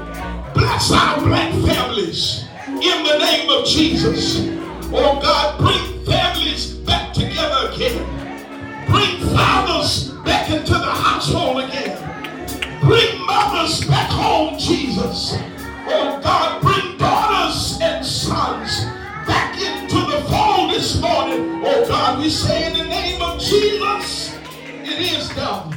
[0.53, 4.41] Bless our black families in the name of Jesus.
[4.93, 8.05] Oh God, bring families back together again.
[8.89, 11.97] Bring fathers back into the household again.
[12.81, 15.35] Bring mothers back home, Jesus.
[15.89, 18.85] Oh God, bring daughters and sons
[19.27, 21.63] back into the fold this morning.
[21.65, 24.37] Oh God, we say in the name of Jesus,
[24.85, 25.76] it is done.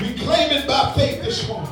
[0.00, 1.70] We claim it by faith this morning.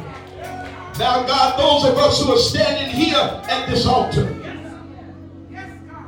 [0.98, 4.24] Now, God, those of us who are standing here at this altar,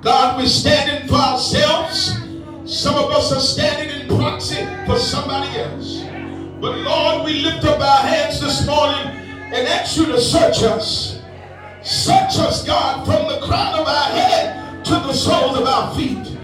[0.02, 2.16] God, we're standing for ourselves
[2.66, 6.02] Some of us are standing in proxy for somebody else.
[6.60, 9.06] But Lord, we lift up our hands this morning
[9.54, 11.22] and ask you to search us.
[11.82, 16.36] Search us, God, from the crown of our head to the soles of our feet.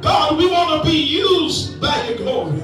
[0.00, 2.62] God, we want to be used by your glory.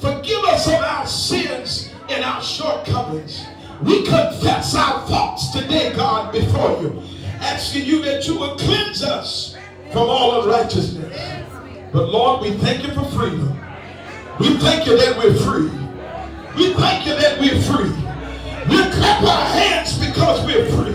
[0.00, 3.46] Forgive us of our sins and our shortcomings.
[3.82, 7.02] We confess our faults today, God, before you,
[7.40, 9.56] asking you that you will cleanse us
[9.92, 11.44] from all unrighteousness.
[11.92, 13.58] But Lord, we thank you for freedom.
[14.40, 15.70] We thank you that we're free.
[16.56, 17.90] We thank you that we're free.
[18.68, 20.94] We'll clap our hands because we're free.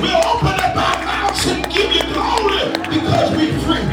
[0.00, 3.84] We'll open up our mouths and give you glory because we're free.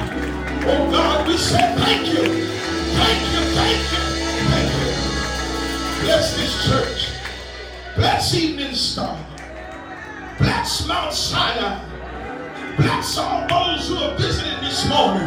[0.69, 1.57] Oh God, we say.
[1.77, 2.45] Thank you,
[2.95, 4.06] thank you, thank you.
[6.01, 7.09] Bless this church.
[7.95, 9.17] Bless Evening Star.
[10.37, 11.83] Bless Mount Sinai.
[12.77, 15.23] Bless all those who are visiting this morning.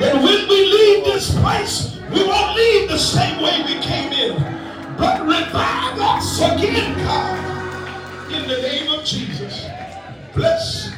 [0.00, 4.36] And when we leave this place, we won't leave the same way we came in.
[4.96, 8.32] But revive us again, God.
[8.32, 9.66] In the name of Jesus.
[10.34, 10.92] Bless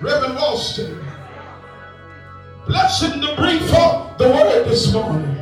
[0.00, 1.04] Reverend Walston.
[2.66, 5.36] Bless him to bring forth the word this morning.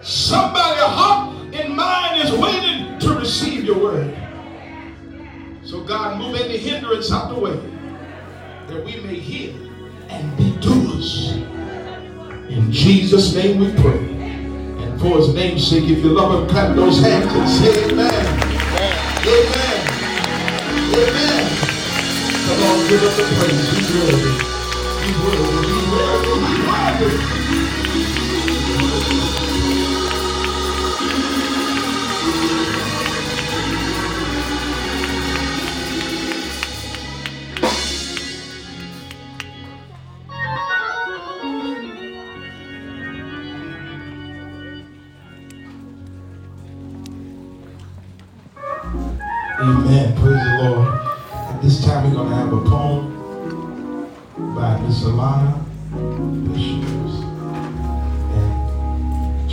[0.00, 4.14] Somebody heart and mind is waiting to receive your word.
[5.62, 7.56] So God, move any hindrance out the way
[8.68, 9.54] that we may hear
[10.08, 11.36] and be doers.
[12.48, 13.98] In Jesus' name we pray.
[14.82, 18.12] And for his name's sake, if you love him, clap those hands and say amen.
[19.26, 19.86] Amen.
[20.94, 21.44] Amen.
[22.46, 23.68] Come on, give up the praise.
[23.76, 24.32] He's worthy.
[25.04, 25.44] He's worthy.
[25.68, 26.38] He's worthy.
[27.92, 28.16] He's
[28.78, 29.47] worthy.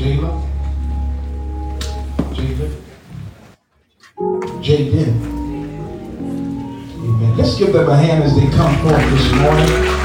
[0.05, 0.29] Jayla.
[2.35, 2.67] Jayla.
[4.61, 5.15] Jaden.
[7.01, 7.37] Amen.
[7.37, 10.04] Let's give them a hand as they come forth this morning.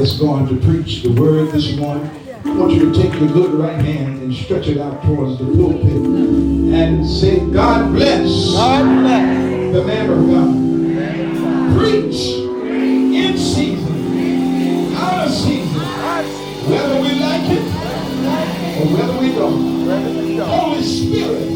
[0.00, 2.08] That's going to preach the word this morning.
[2.46, 5.44] I want you to take your good right hand and stretch it out towards the
[5.44, 9.74] pulpit and say, God bless, God bless.
[9.74, 11.78] the man of God.
[11.78, 15.80] Preach in season, out of season,
[16.70, 17.64] whether we like it
[18.80, 20.48] or whether we don't.
[20.48, 21.50] Holy Spirit,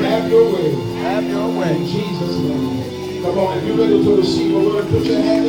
[0.00, 0.72] have your way.
[1.02, 1.76] Have your way.
[1.76, 3.22] In Jesus' name.
[3.22, 5.41] Come on, if you're ready to receive a word, put your hand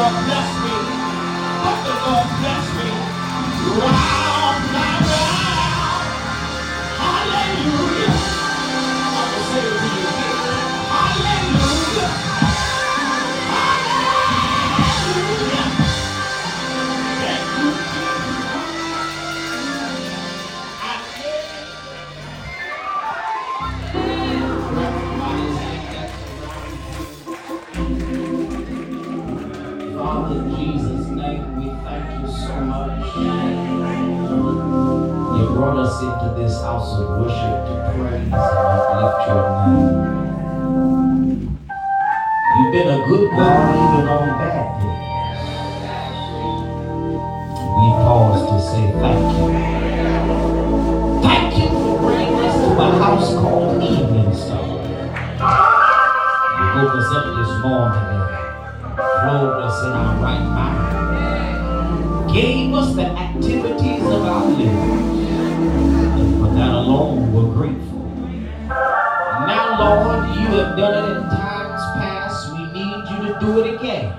[0.00, 0.40] Father,
[36.02, 40.08] into this house of worship to praise and uplift your name.
[42.56, 45.44] You've been a good God even on bad days.
[47.76, 49.48] We pause to say thank you.
[51.20, 54.64] Thank you for bringing us to a house called Evening Star.
[56.56, 62.94] You woke us up this morning and clothed us in our right mind, gave us
[62.94, 65.19] the activities of our living.
[66.50, 68.00] For that alone, we're grateful.
[68.66, 72.52] Now, Lord, you have done it in times past.
[72.52, 74.12] We need you to do it again.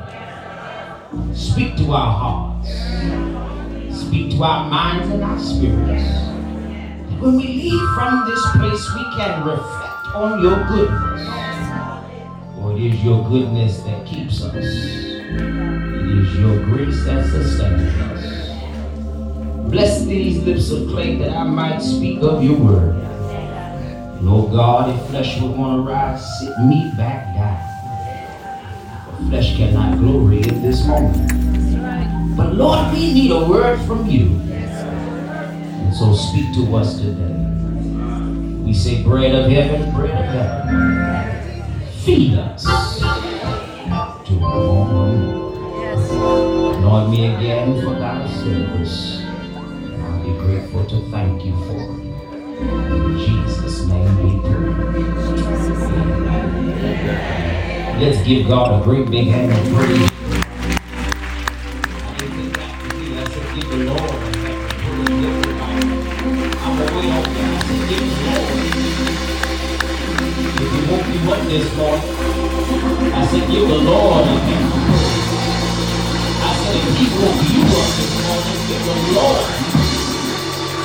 [1.36, 2.70] Speak to our hearts,
[3.94, 6.08] speak to our minds and our spirits.
[7.20, 11.28] When we leave from this place, we can reflect on your goodness.
[12.56, 14.56] For it is your goodness that keeps us.
[14.56, 18.41] It is your grace that sustains us.
[19.72, 22.96] Bless these lips of clay that I might speak of your word.
[24.22, 29.30] Lord God, if flesh would want to rise, sit me back down.
[29.30, 32.36] Flesh cannot glory in this moment.
[32.36, 34.42] But Lord, we need a word from you.
[34.52, 37.34] And so speak to us today.
[38.66, 41.12] We say, bread of heaven, bread of heaven
[42.04, 42.64] feed us
[44.26, 45.12] to more
[46.76, 49.21] Anoint me again for thy service
[50.32, 51.80] be grateful to thank you for.
[51.80, 54.70] In Jesus' name we pray.
[58.00, 60.08] Let's give God a great big hand of praise.
[71.48, 72.00] this Lord.
[73.14, 74.72] I said, give the Lord a hand.
[76.44, 79.71] I said, if he woke you up this morning, give the Lord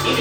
[0.06, 0.14] what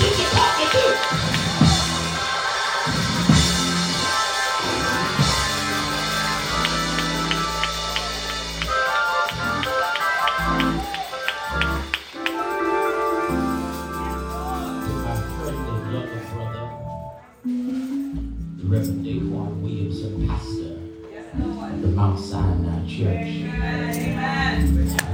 [0.00, 1.55] did you come to do?
[22.96, 23.44] Church.
[23.44, 24.56] I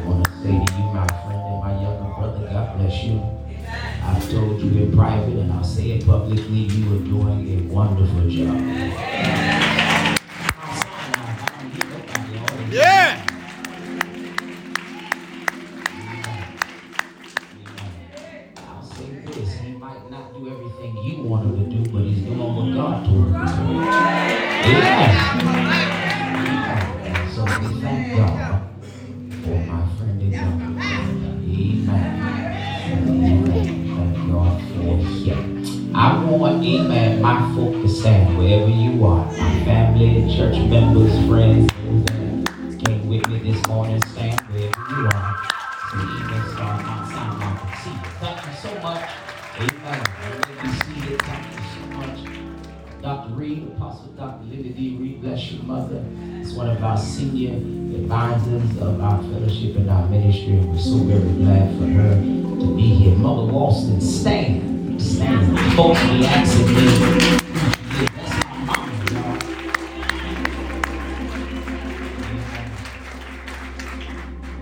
[0.07, 3.21] want to say to you, my friend and my younger brother, God bless you.
[4.05, 8.31] I've told you in private and I'll say it publicly, you are doing a wonderful
[8.31, 8.57] job.
[8.57, 9.72] Yeah.
[37.33, 39.25] My folk to stand wherever you are.
[39.25, 45.07] My family, church members, friends, those that came with me this morning, stand wherever you
[45.07, 45.43] are.
[45.91, 48.11] So Evening Star Mount Sinai can see you.
[48.21, 49.11] Thank you so much.
[49.57, 50.05] Amen.
[50.47, 51.23] You be seated.
[51.23, 53.01] Thank you so much.
[53.01, 53.33] Dr.
[53.33, 54.45] Reed, Apostle Dr.
[54.45, 54.97] Libby D.
[55.01, 56.05] Reed, bless your mother.
[56.39, 57.55] It's one of our senior
[57.97, 62.77] advisors of our fellowship and our ministry, and we're so very glad for her to
[62.77, 63.17] be here.
[63.17, 64.72] Mother Walston, stand.
[65.03, 65.59] Stand.
[65.75, 66.23] Folks be me.
[66.23, 66.31] "Yeah,
[68.15, 69.37] that's my mama, y'all."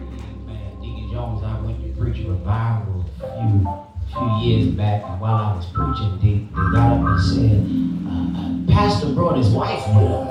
[0.00, 0.80] Amen.
[0.80, 3.24] Deacon Jones, I went to preach revival a
[4.08, 7.60] few, years back, and while I was preaching, they, they got up and said,
[8.08, 10.26] uh, Pastor brought his wife with him.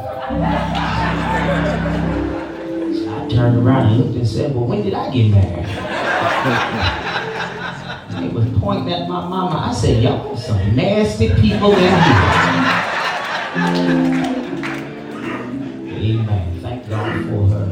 [2.95, 6.95] So I turned around and looked and said, Well, when did I get married?
[8.21, 9.67] they was pointing at my mama.
[9.69, 11.89] I said, Y'all some nasty people in here.
[15.97, 16.59] Amen.
[16.61, 17.65] Thank God for her.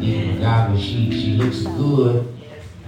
[0.00, 2.34] Deacon McGovern, she, she looks good.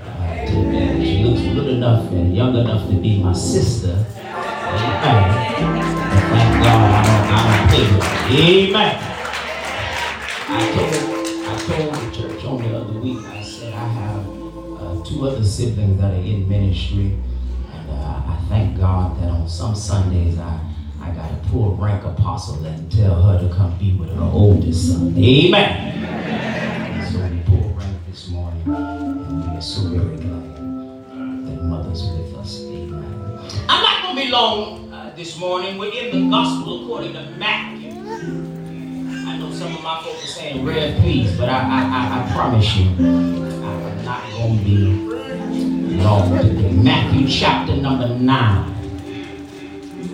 [0.04, 4.04] Uh, she looks good enough and young enough to be my sister.
[4.16, 5.36] Amen.
[5.62, 8.00] And thank God I don't, I don't play her.
[8.70, 8.92] Amen.
[10.52, 10.94] I told,
[11.46, 13.18] I told the church on the other week,
[15.10, 17.18] two other siblings that are in ministry.
[17.72, 20.60] And uh, I thank God that on some Sundays I,
[21.00, 24.92] I got to pull rank apostle and tell her to come be with her oldest
[24.92, 25.16] son.
[25.16, 26.04] Amen.
[26.04, 30.56] And so we pull rank this morning, and we are so very glad
[31.46, 32.60] that mother's with us.
[32.62, 33.38] Amen.
[33.68, 35.78] I'm not going to be long uh, this morning.
[35.78, 37.69] We're in the gospel according to Matthew.
[39.60, 42.86] Some of my folks are saying, Rev, please, but I, I, I, I promise you,
[42.96, 44.86] I'm not going to be
[45.96, 46.82] long.
[46.82, 48.22] Matthew chapter number 9.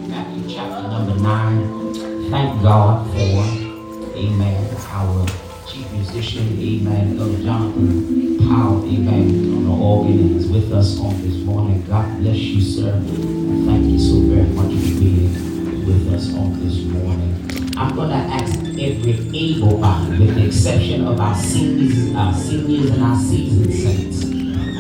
[0.09, 1.95] Matthew chapter number 9.
[2.29, 5.27] Thank God for, amen, our
[5.69, 11.37] chief musician, amen, Elder Jonathan Powell, amen, on the organ is with us on this
[11.45, 11.85] morning.
[11.87, 12.95] God bless you, sir.
[12.95, 17.66] And thank you so very much for being with us on this morning.
[17.79, 22.89] I'm going to ask every able body, with the exception of our seniors, our seniors
[22.89, 24.25] and our seasoned saints.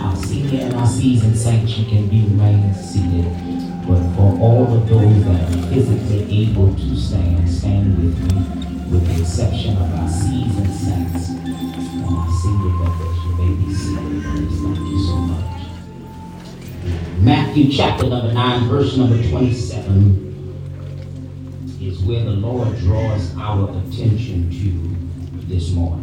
[0.00, 3.26] Our senior and our seasoned saints, you can be remain seated.
[3.86, 9.06] But for all of those that are physically able to stand, stand with me, with
[9.06, 13.16] the exception of our seasoned saints and our senior members.
[13.26, 14.22] You may be seated.
[14.24, 15.60] Thank you so much.
[17.18, 20.25] Matthew chapter number 9, verse number 27
[21.86, 26.02] is where the Lord draws our attention to this morning.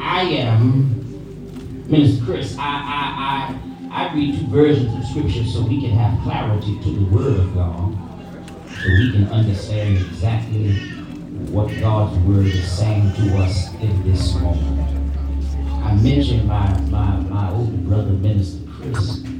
[0.00, 3.58] I am, Minister Chris, I, I,
[3.90, 7.40] I, I read two versions of scripture so we can have clarity to the word
[7.40, 7.92] of God,
[8.68, 10.74] so we can understand exactly
[11.50, 15.00] what God's word is saying to us in this moment.
[15.84, 19.33] I mentioned my, my, my older brother, Minister Chris.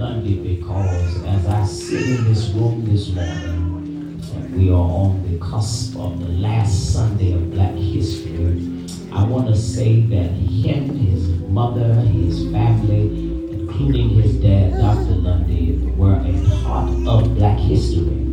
[0.00, 4.18] Lundy because as I sit in this room this morning,
[4.56, 8.66] we are on the cusp of the last Sunday of Black History.
[9.12, 15.16] I want to say that him, his mother, his family, including his dad, Dr.
[15.16, 18.24] Lundy, were a part of Black history.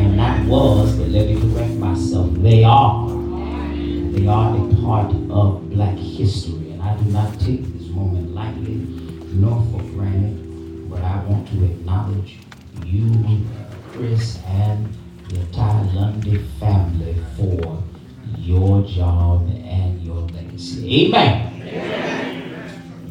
[0.00, 3.08] And that was, but let me correct myself, they are.
[3.08, 6.72] They are a part of Black history.
[6.72, 9.02] And I do not take this moment lightly
[9.32, 10.41] nor for granted,
[10.92, 12.38] but I want to acknowledge
[12.84, 13.46] you,
[13.92, 14.94] Chris, and
[15.28, 17.82] the entire Lundy family for
[18.36, 21.06] your job and your legacy.
[21.06, 21.48] Amen.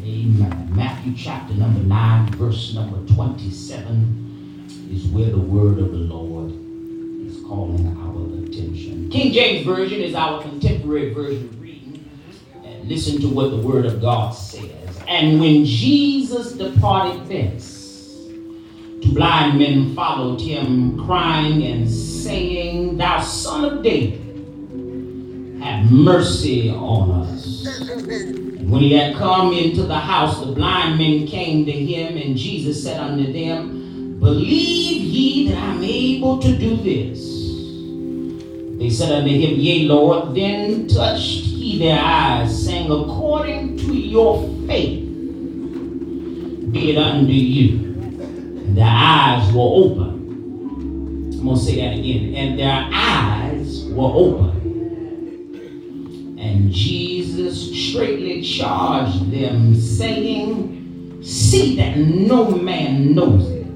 [0.04, 0.70] Amen.
[0.76, 6.52] Matthew chapter number 9, verse number 27 is where the word of the Lord
[7.26, 9.10] is calling our attention.
[9.10, 12.10] King James Version is our contemporary version reading.
[12.64, 14.81] And listen to what the word of God says.
[15.12, 18.16] And when Jesus departed thence,
[19.04, 24.22] two blind men followed him, crying and saying, Thou son of David,
[25.62, 27.68] have mercy on us.
[28.62, 32.82] When he had come into the house, the blind men came to him, and Jesus
[32.82, 37.20] said unto them, Believe ye that I'm able to do this?
[38.80, 40.34] They said unto him, Yea, Lord.
[40.34, 45.02] Then touched he their eyes, saying, According to your faith
[46.72, 47.80] be it unto you.
[48.00, 50.10] And their eyes were open.
[51.34, 52.34] I'm going to say that again.
[52.36, 54.50] And their eyes were open.
[56.40, 63.68] And Jesus straightly charged them, saying, See that no man knows it.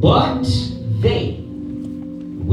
[0.00, 0.44] But
[1.00, 1.45] they,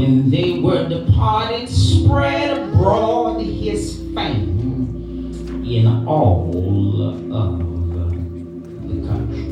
[0.04, 6.52] when they were departed, spread abroad his fame in all
[7.32, 7.58] of
[8.90, 9.46] the country.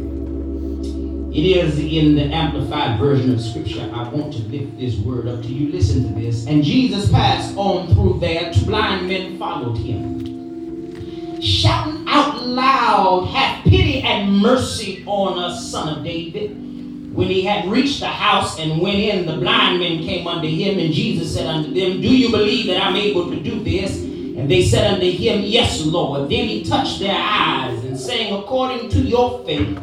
[1.34, 3.90] It is in the amplified version of scripture.
[3.94, 5.72] I want to lift this word up to you.
[5.72, 6.45] Listen to this.
[6.48, 8.53] And Jesus passed on through there.
[8.53, 15.98] Two blind men followed him, shouting out loud, Have pity and mercy on us, son
[15.98, 16.70] of David.
[17.12, 20.80] When he had reached the house and went in, the blind men came unto him,
[20.80, 23.98] and Jesus said unto them, Do you believe that I'm able to do this?
[24.02, 26.30] And they said unto him, Yes, Lord.
[26.30, 29.78] Then he touched their eyes, and saying, According to your faith,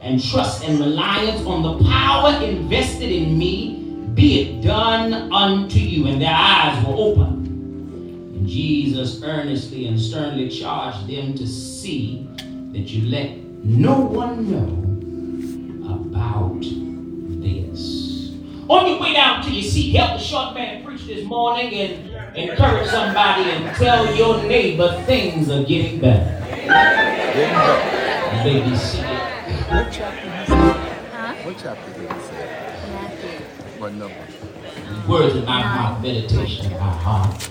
[0.00, 6.08] and trust and reliance on the power invested in me, be it done unto you.
[6.08, 7.46] And their eyes were opened.
[7.46, 12.28] And Jesus earnestly and sternly charged them to see
[12.72, 14.85] that you let no one know
[16.16, 16.60] about
[17.42, 18.32] this.
[18.68, 22.36] On your way down to your seat, help the short man preach this morning and
[22.36, 26.32] encourage somebody and tell your neighbor things are getting better.
[28.32, 29.06] You may be seated.
[29.68, 30.56] What chapter is it?
[31.46, 32.46] What chapter did it say?
[33.78, 34.16] What number?
[35.08, 37.50] Words of my mouth, meditation of my heart,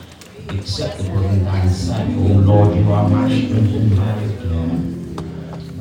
[0.49, 2.09] acceptable in thy sight.
[2.09, 5.21] O Lord, you are my strength and my redeemer.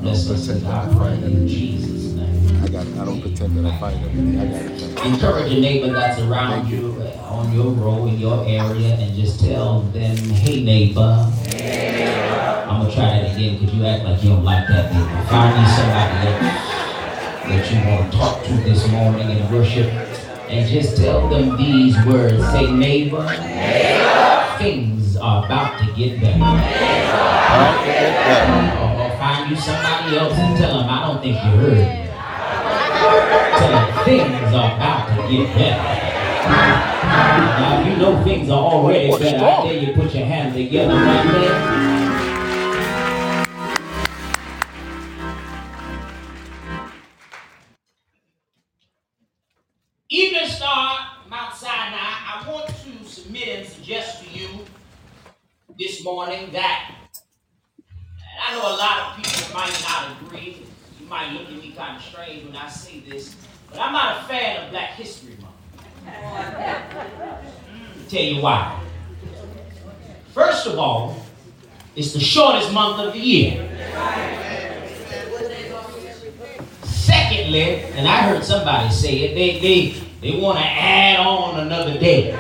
[0.02, 1.93] Bless us in our prayer in Jesus'
[2.74, 2.98] name.
[2.98, 3.02] I.
[3.02, 4.40] I don't pretend that I find everything.
[4.40, 5.06] I got it.
[5.06, 9.40] Encourage a neighbor that's around you, uh, on your row, in your area, and just
[9.40, 11.30] tell them, hey neighbor.
[12.66, 15.26] I'm gonna try that again because you act like you don't like that neighbor.
[15.28, 16.70] Find you somebody else
[17.44, 19.90] that you want to talk to this morning in worship,
[20.48, 22.42] and just tell them these words.
[22.51, 23.26] Say, neighbor,
[24.59, 26.42] things are about to get better.
[28.80, 32.03] Or, or find you somebody else and tell them, I don't think you heard
[33.60, 34.05] me.
[34.05, 36.10] Things are about to get better.
[36.47, 40.55] Now, if you know things are already Oh, better, I dare you put your hands
[40.55, 41.85] together right there.
[50.10, 50.98] Evening Star,
[51.28, 54.48] Mount Sinai, I want to submit and suggest to you
[55.78, 56.94] this morning that,
[57.78, 60.23] and I know a lot of people might not agree, you
[61.14, 63.36] might look at me kind of strange when I say this,
[63.70, 65.54] but I'm not a fan of Black History Month.
[68.08, 68.80] Tell you why.
[70.32, 71.24] First of all,
[71.94, 73.62] it's the shortest month of the year.
[76.82, 81.96] Secondly, and I heard somebody say it, they they they want to add on another
[81.96, 82.32] day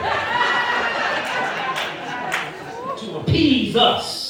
[2.98, 4.24] to appease us.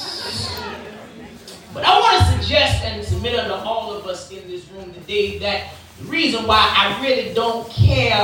[1.73, 3.84] But I want to suggest and submit unto all
[4.15, 8.15] us in this room today that the reason why I really don't care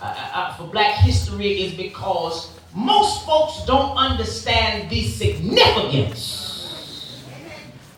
[0.00, 6.46] uh, uh, for Black history is because most folks don't understand the significance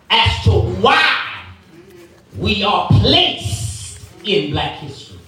[0.09, 1.45] as to why
[2.39, 5.19] we are placed in black history.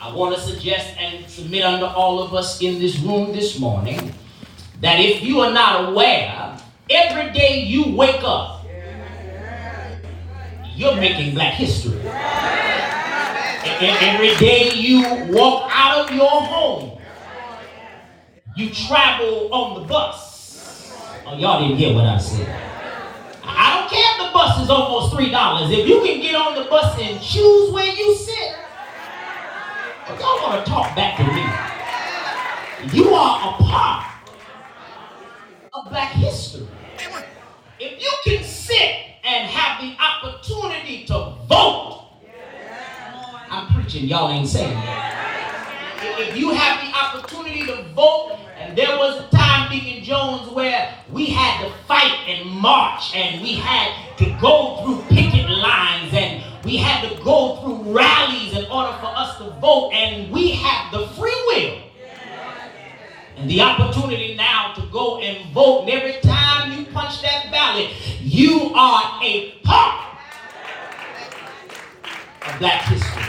[0.00, 4.12] I want to suggest and submit unto all of us in this room this morning
[4.80, 6.56] that if you are not aware,
[6.88, 8.61] every day you wake up,
[10.76, 11.98] you're making black history.
[13.64, 15.02] Every day you
[15.34, 17.00] walk out of your home,
[18.56, 20.92] you travel on the bus.
[21.26, 22.48] Oh, y'all didn't hear what I said.
[23.44, 25.70] I don't care if the bus is almost three dollars.
[25.70, 28.54] If you can get on the bus and choose where you sit,
[30.18, 32.98] y'all want to talk back to me.
[32.98, 34.06] You are a part
[35.72, 36.66] of black history.
[37.78, 42.08] If you can sit and have the opportunity to vote,
[43.50, 46.18] I'm preaching, y'all ain't saying that.
[46.18, 50.92] If you have the opportunity to vote, and there was a time, Deacon Jones, where
[51.10, 56.42] we had to fight and march, and we had to go through picket lines, and
[56.64, 60.92] we had to go through rallies in order for us to vote, and we have
[60.92, 61.91] the free will
[63.36, 65.82] and the opportunity now to go and vote.
[65.82, 67.90] And every time you punch that ballot,
[68.20, 70.18] you are a part
[72.46, 73.22] of black history.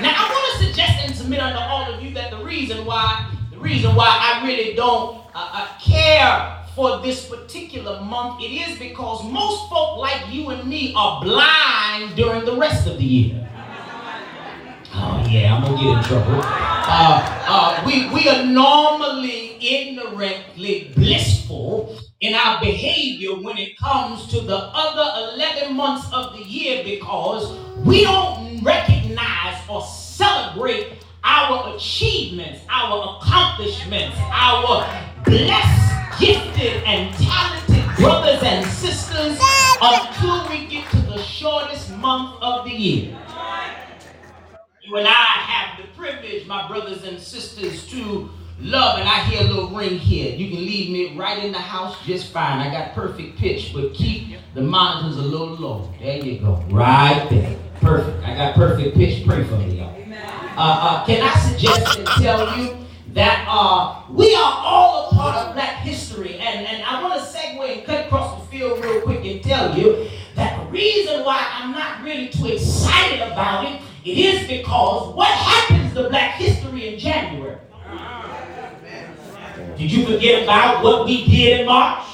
[0.00, 3.30] Now, I want to suggest and submit unto all of you that the reason why,
[3.50, 8.78] the reason why I really don't uh, uh, care for this particular month, it is
[8.78, 13.48] because most folk like you and me are blind during the rest of the year.
[14.94, 16.40] Oh yeah, I'm gonna get in trouble.
[16.44, 24.40] Uh, uh, we we are normally ignorantly blissful in our behavior when it comes to
[24.40, 30.88] the other 11 months of the year because we don't recognize or celebrate
[31.24, 34.86] our achievements, our accomplishments, our
[35.24, 39.38] blessed, gifted, and talented brothers and sisters
[39.80, 43.18] until we get to the shortest month of the year.
[44.84, 48.28] You and I have the privilege, my brothers and sisters, to
[48.58, 50.34] love, and I hear a little ring here.
[50.34, 52.58] You can leave me right in the house just fine.
[52.58, 55.94] I got perfect pitch, but keep the monitors a little low.
[56.00, 56.64] There you go.
[56.68, 57.56] Right there.
[57.80, 58.26] Perfect.
[58.26, 59.24] I got perfect pitch.
[59.24, 59.94] Pray for me, y'all.
[60.56, 62.76] Uh, uh, can I suggest and tell you
[63.12, 66.38] that uh, we are all a part of black history?
[66.38, 69.78] And, and I want to segue and cut across the field real quick and tell
[69.78, 75.14] you that the reason why I'm not really too excited about it it is because
[75.14, 77.58] what happens to black history in January?
[79.78, 82.04] Did you forget about what we did in March?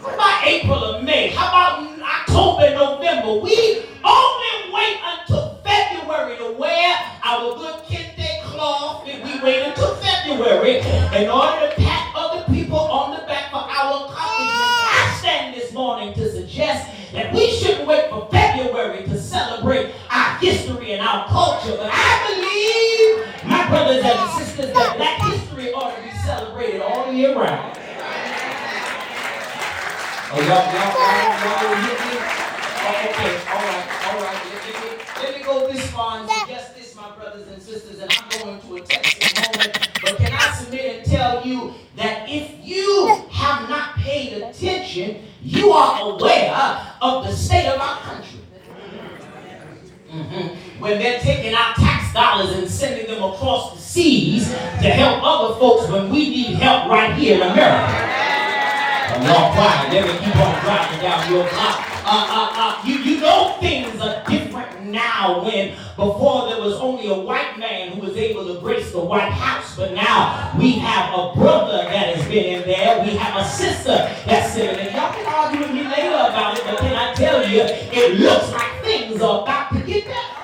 [0.00, 1.28] What about April or May?
[1.28, 3.40] How about October and November?
[3.40, 9.94] We only wait until February to wear our good kente cloth and we wait until
[9.96, 13.19] February in order to pat other people on the
[21.20, 21.76] our culture.
[21.76, 27.12] But I believe, my brothers and sisters, that black history ought to be celebrated all
[27.12, 27.76] year round.
[30.32, 32.14] Oh, y'all, y'all, y'all, y'all hit me?
[32.82, 34.38] Oh, okay, all right, all right.
[34.46, 34.92] Let, me,
[35.22, 38.60] let me go this far and suggest this, my brothers and sisters, and I'm going
[38.60, 39.88] to a text moment.
[40.00, 45.72] But can I submit and tell you that if you have not paid attention, you
[45.72, 46.54] are aware
[47.02, 47.99] of the state of our.
[50.80, 55.54] When they're taking our tax dollars and sending them across the seas to help other
[55.60, 58.10] folks when we need help right here in America.
[59.12, 59.92] Oh, y'all quiet.
[59.92, 61.86] Let me keep on driving down your block.
[62.02, 67.08] Uh, uh, uh, you, you know things are different now when before there was only
[67.08, 71.12] a white man who was able to grace the White House, but now we have
[71.12, 73.04] a brother that has been in there.
[73.04, 74.96] We have a sister that's sitting there.
[74.96, 78.50] Y'all can argue with me later about it, but can I tell you, it looks
[78.50, 80.39] like things are about to get better.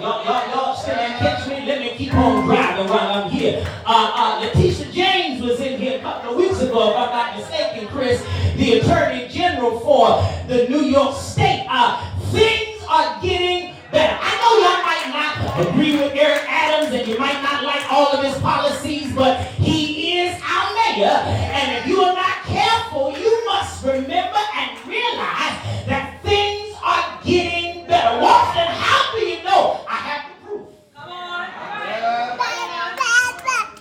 [0.00, 1.66] Y'all, y'all, y'all stand and catch me.
[1.66, 3.66] Let me keep on driving while I'm here.
[3.84, 7.36] Uh, uh, Letitia James was in here a couple of weeks ago, if I'm not
[7.36, 8.24] mistaken, Chris,
[8.56, 11.66] the Attorney General for the New York State.
[11.68, 12.00] Uh,
[12.30, 14.16] things are getting better.
[14.18, 18.06] I know y'all might not agree with Eric Adams and you might not like all
[18.06, 21.12] of his policies, but he is our mayor.
[21.12, 27.69] And if you are not careful, you must remember and realize that things are getting
[27.90, 28.20] better.
[28.22, 29.84] Watson, how do you know?
[29.88, 30.68] I have the proof.
[30.94, 31.48] Come on.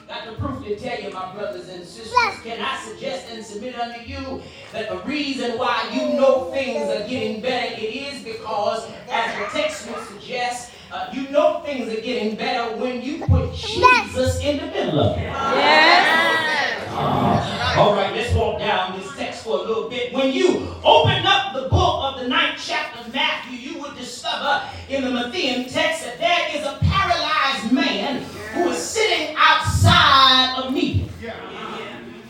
[0.08, 2.14] Got the proof to tell you, my brothers and sisters.
[2.44, 4.42] Can I suggest and submit unto you
[4.74, 9.60] that the reason why you know things are getting better, it is because, as the
[9.60, 14.58] text would suggest, uh, you know things are getting better when you put Jesus in
[14.58, 15.22] the middle of it.
[15.22, 16.88] Yes.
[16.92, 20.12] Uh, all right, let's walk down this text for a little bit.
[20.12, 24.64] When you open up the book of the ninth chapter of Matthew, you would discover
[24.90, 30.74] in the Matthean text that there is a paralyzed man who is sitting outside of
[30.74, 31.08] me.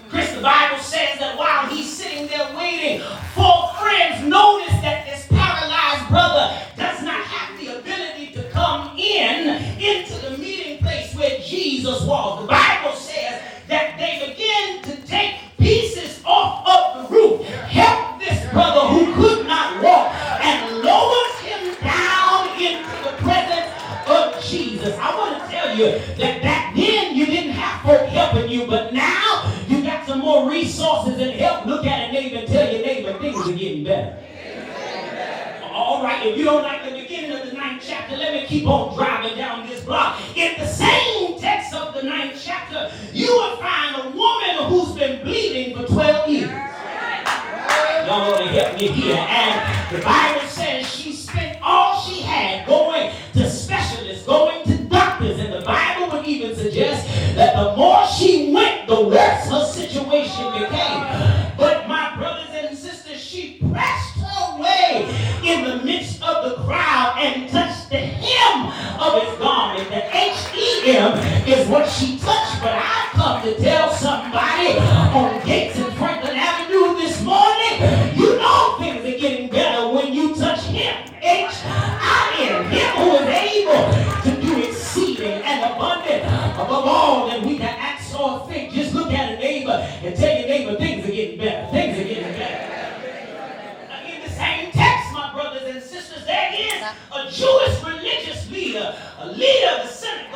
[0.09, 2.99] Chris, the Bible says that while he's sitting there waiting,
[3.35, 7.28] four friends notice that this paralyzed brother does not
[9.09, 12.41] in into the meeting place where Jesus was.
[12.41, 18.51] The Bible says that they begin to take pieces off of the roof, help this
[18.51, 23.71] brother who could not walk, and lowered him down into the presence
[24.07, 24.95] of Jesus.
[24.99, 28.93] I want to tell you that back then you didn't have folk helping you, but
[28.93, 31.65] now you got some more resources and help.
[31.65, 34.17] Look at a neighbor, tell your neighbor things are getting better.
[35.79, 38.67] All right, if you don't like the beginning of the ninth chapter, let me keep
[38.67, 40.19] on driving down this block.
[40.35, 45.23] In the same text of the ninth chapter, you will find a woman who's been
[45.23, 46.49] bleeding for 12 years.
[46.49, 49.25] Y'all want to help me here.
[49.29, 55.39] And the Bible says she spent all she had going to specialists, going to doctors.
[55.39, 60.51] And the Bible would even suggest that the more she went, the worse her situation
[60.51, 61.55] became.
[61.57, 65.18] But my brothers and sisters, she pressed her way
[65.49, 68.67] in the midst of the crowd and touched the hem
[69.01, 69.89] of his garment.
[69.89, 71.17] The H-E-M
[71.47, 76.93] is what she touched, but I come to tell somebody on Gates and Franklin Avenue
[77.01, 77.81] this morning,
[78.15, 80.95] you know things are getting better when you touch him.
[81.19, 86.25] H-I-M, him who is able to do exceeding and abundant
[86.61, 88.71] above all that we can ask or think.
[88.73, 89.71] Just look at a neighbor
[90.03, 91.71] and tell your neighbor things are getting better.
[96.89, 97.21] Yeah.
[97.21, 100.28] A Jewish religious leader, a leader of the synagogue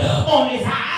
[0.00, 0.89] on his head.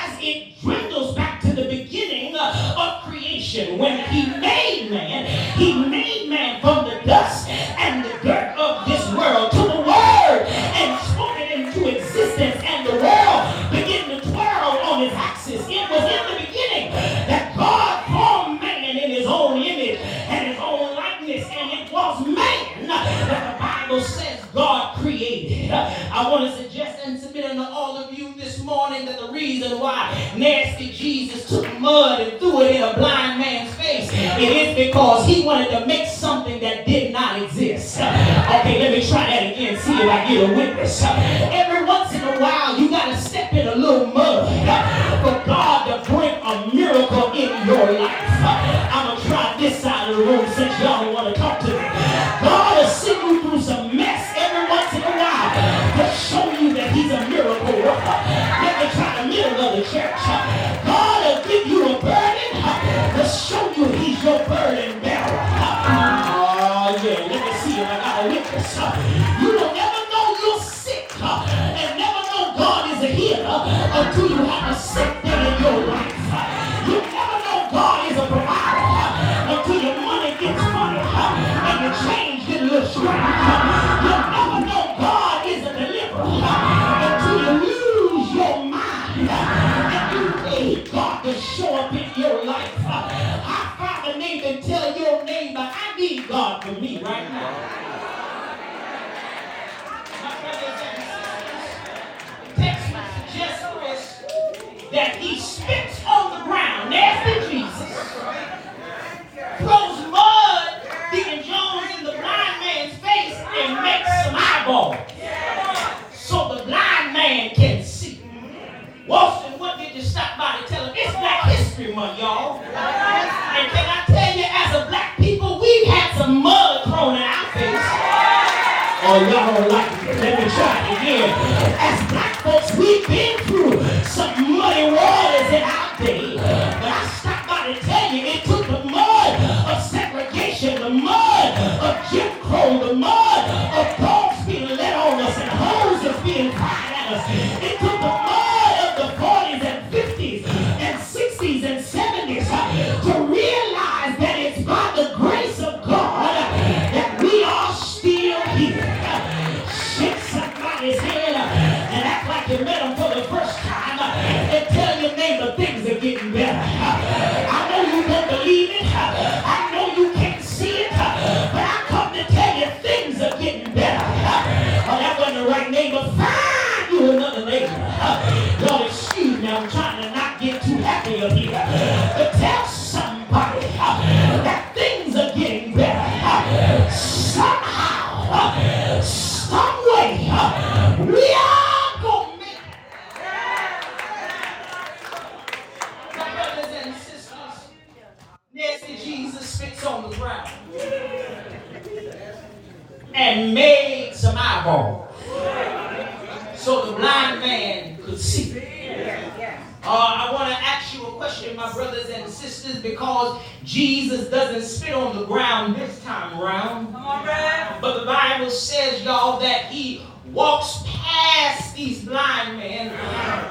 [218.53, 220.03] says, y'all, that he
[220.33, 222.89] walks past these blind men.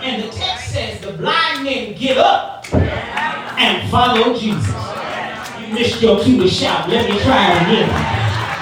[0.03, 4.75] And the text says the blind men get up and follow Jesus.
[5.59, 6.89] You missed your cue to shout.
[6.89, 7.89] Let me try again.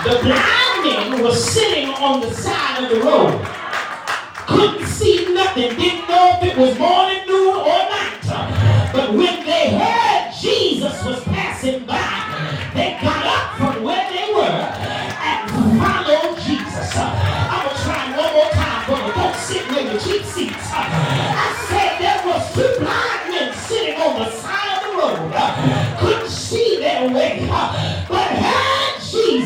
[0.04, 3.46] The blind men were sitting on the side of the road.
[4.48, 5.76] Couldn't see nothing.
[5.78, 8.20] Didn't know if it was morning, noon, or night.
[8.92, 9.39] But when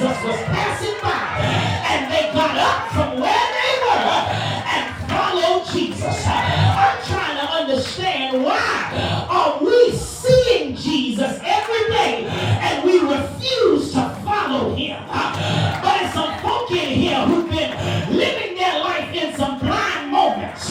[0.03, 1.39] Jesus was passing by
[1.87, 4.19] and they got up from where they were
[4.67, 6.27] and followed Jesus.
[6.27, 14.09] I'm trying to understand why are we seeing Jesus every day and we refuse to
[14.25, 15.01] follow him.
[15.07, 17.71] But it's some folk in here who've been
[18.13, 20.69] living their life in some blind moments,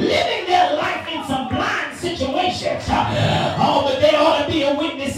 [0.00, 2.82] living their life in some blind situations.
[2.90, 5.13] Oh, but they ought to be a witness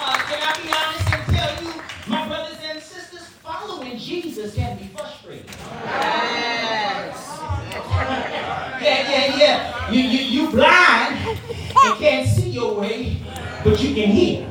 [0.00, 1.72] uh, can I be honest and tell you,
[2.06, 5.44] my brothers and sisters, following Jesus can be frustrating.
[8.80, 9.90] Yeah, yeah, yeah.
[9.90, 13.18] You, you, you blind and can't see your way,
[13.62, 14.48] but you can hear.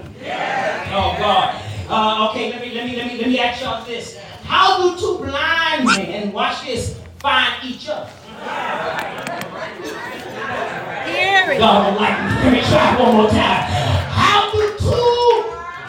[0.94, 1.60] Oh God.
[1.90, 4.20] Uh, okay, let me let me let me let me ask y'all this.
[4.44, 8.12] How do two blind men, watch this, find each other?
[11.62, 12.18] God like.
[12.44, 13.64] Let me try one more time.
[14.10, 15.46] How do two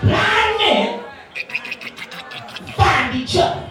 [0.07, 1.01] blind men
[2.77, 3.66] find each other?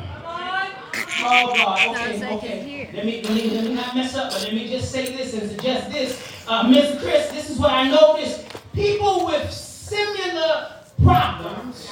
[1.24, 2.90] Oh God, okay, okay.
[2.92, 5.36] Let me, let me, let me not mess up, but let me just say this
[5.36, 6.20] and suggest this.
[6.48, 7.00] Uh, Mr.
[7.00, 8.48] Chris, this is what I noticed.
[8.74, 10.72] People with similar
[11.04, 11.88] problems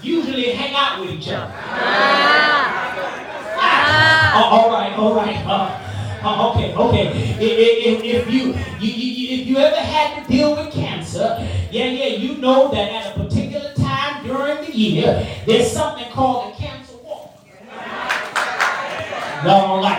[0.00, 1.52] usually hang out with each other.
[3.64, 5.44] Ah, all right, all right.
[5.44, 5.81] Uh,
[6.24, 7.06] uh, okay, okay.
[7.08, 11.36] If, if, if you, you, you, if you ever had to deal with cancer,
[11.70, 16.54] yeah, yeah, you know that at a particular time during the year, there's something called
[16.54, 17.34] a cancer walk.
[19.44, 19.98] Y'all don't like.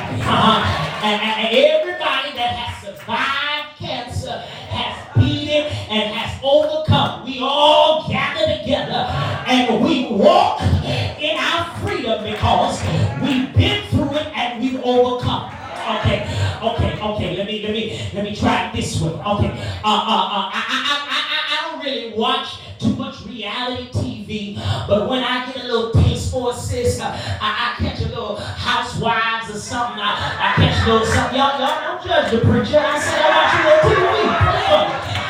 [1.03, 7.25] And, and, and everybody that has survived cancer has beat it and has overcome.
[7.25, 9.05] We all gather together
[9.47, 12.81] and we walk in our freedom because
[13.21, 15.51] we've been through it and we've overcome.
[15.83, 16.23] Okay,
[16.63, 17.35] okay, okay.
[17.35, 19.09] Let me let me let me try it this way.
[19.11, 19.51] Okay,
[19.83, 20.79] uh, uh, uh, I, I,
[21.11, 25.91] I, I, don't really watch too much reality TV, but when I get a little
[25.91, 27.11] taste for a sis, uh,
[27.41, 29.99] I, I catch a little Housewives or something.
[29.99, 31.37] I, I catch a little something.
[31.37, 32.79] Y'all, y'all don't judge the preacher.
[32.79, 34.23] I said I watch a little TV.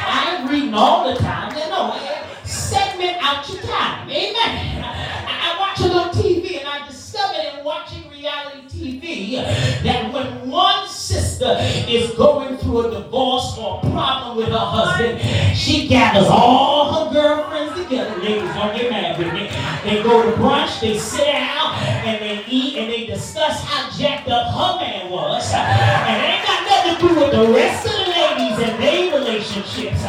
[0.06, 1.58] I ain't reading all the time.
[1.58, 1.98] You know,
[2.46, 4.08] segment out your time.
[4.08, 4.84] Amen.
[4.86, 9.00] I, I watch a little TV and I discovered in watching reality
[9.34, 11.58] TV that when one sister
[11.88, 15.20] is going through a divorce or a problem with her husband,
[15.56, 18.16] she gathers all her girlfriends together.
[18.22, 19.50] Ladies, don't get mad with me.
[19.84, 21.74] They go to brunch, they sit down,
[22.06, 25.52] and they eat, and they discuss how jacked up her man was.
[25.54, 29.20] And it ain't got nothing to do with the rest of the ladies and their
[29.20, 30.04] relationships.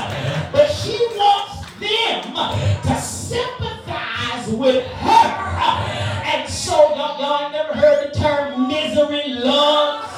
[0.53, 2.35] But she wants them
[2.83, 3.74] to sympathize
[4.49, 5.29] with her.
[6.27, 10.12] And so, y'all, y'all ain't never heard the term misery loves.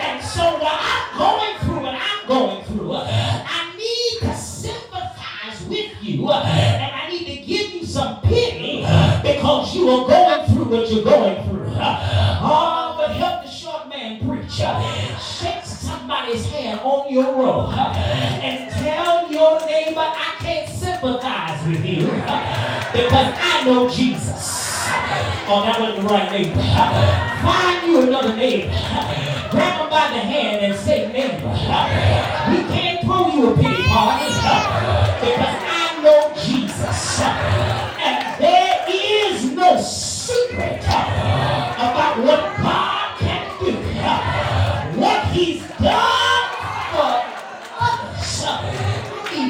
[0.00, 5.92] And so, while I'm going through what I'm going through, I need to sympathize with
[6.02, 6.30] you.
[6.30, 8.80] And I need to give you some pity
[9.22, 11.72] because you are going through what you're going through.
[11.74, 14.52] Oh, but help the short man preach.
[14.52, 15.64] Shake
[16.02, 17.94] somebody's hand on your road uh,
[18.42, 24.82] and tell your neighbor, I can't sympathize with you uh, because I know Jesus.
[25.46, 26.60] Oh, that wasn't the right neighbor.
[27.46, 28.74] Find you another neighbor.
[29.52, 31.46] Grab him by the hand and say, neighbor,
[32.50, 34.26] we can't throw you a pity party
[35.22, 37.20] because I know Jesus.
[38.02, 42.41] And there is no secret about what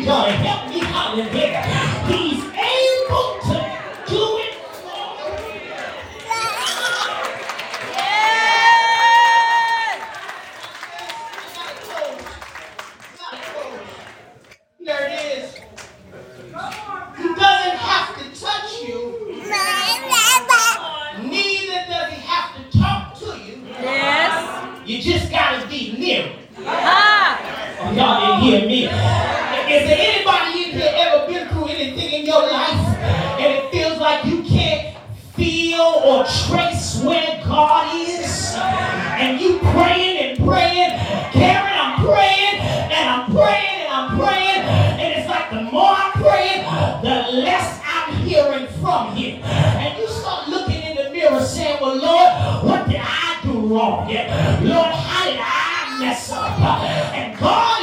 [0.02, 0.30] me, God.
[0.30, 1.62] Help me out of here.
[2.08, 3.56] He's able to
[4.08, 4.58] do it.
[14.84, 15.54] There it is.
[17.16, 18.98] He doesn't have to touch you.
[21.22, 23.64] Neither does he have to talk to you.
[23.68, 24.88] Yes.
[24.88, 26.38] You just gotta be near him.
[26.66, 27.62] Uh-huh.
[27.80, 29.51] Oh, y'all didn't hear me.
[29.82, 33.98] Is there anybody in here ever been through anything in your life and it feels
[33.98, 34.96] like you can't
[35.34, 38.54] feel or trace where God is?
[38.54, 40.90] And you praying and praying,
[41.32, 44.62] Karen, I'm praying and I'm praying and I'm praying,
[45.00, 46.62] and it's like the more I'm praying,
[47.02, 49.42] the less I'm hearing from Him.
[49.42, 54.08] And you start looking in the mirror saying, Well, Lord, what did I do wrong?
[54.08, 54.60] Yeah.
[54.62, 56.56] Lord, how did I mess up?
[56.60, 57.81] And God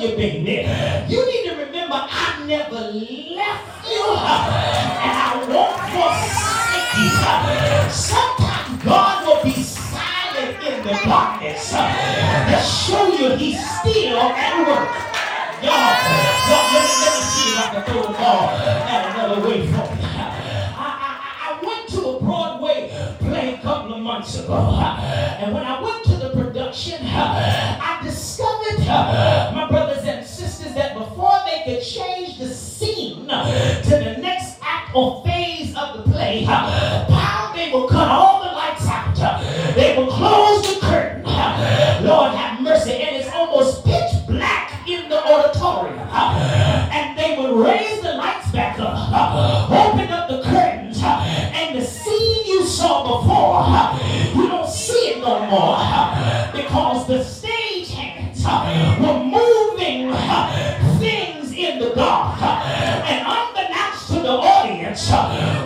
[0.00, 6.92] trying to tell you, need to remember I never left you and I won't forsake
[6.96, 7.90] you.
[7.90, 14.90] Sometimes God will be silent in the darkness to show you he's still at work.
[15.62, 15.76] Y'all,
[16.48, 19.66] y'all let, me, let me see if I can throw the ball at another way
[19.66, 20.08] for you.
[20.72, 24.56] I, I, I went to a Broadway play a couple of months ago.
[24.56, 29.89] And when I went to the production, I discovered, my that
[31.64, 37.52] they could change the scene to the next act or phase of the play, how
[37.54, 39.14] they will cut all the lights out.
[39.74, 41.22] They will close the curtain.
[42.04, 42.92] Lord have mercy.
[42.92, 45.98] And it's almost pitch black in the auditorium.
[45.98, 52.46] And they will raise the lights back up, open up the curtains, and the scene
[52.46, 55.76] you saw before, you don't see it no more
[56.52, 58.42] because the stage hands
[61.94, 62.42] in.
[62.42, 65.10] And unbeknownst to the audience,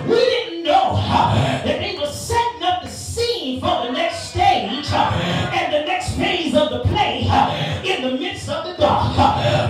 [0.09, 5.73] we didn't know that they were setting up the scene for the next stage and
[5.73, 7.21] the next phase of the play
[7.85, 9.17] in the midst of the dark.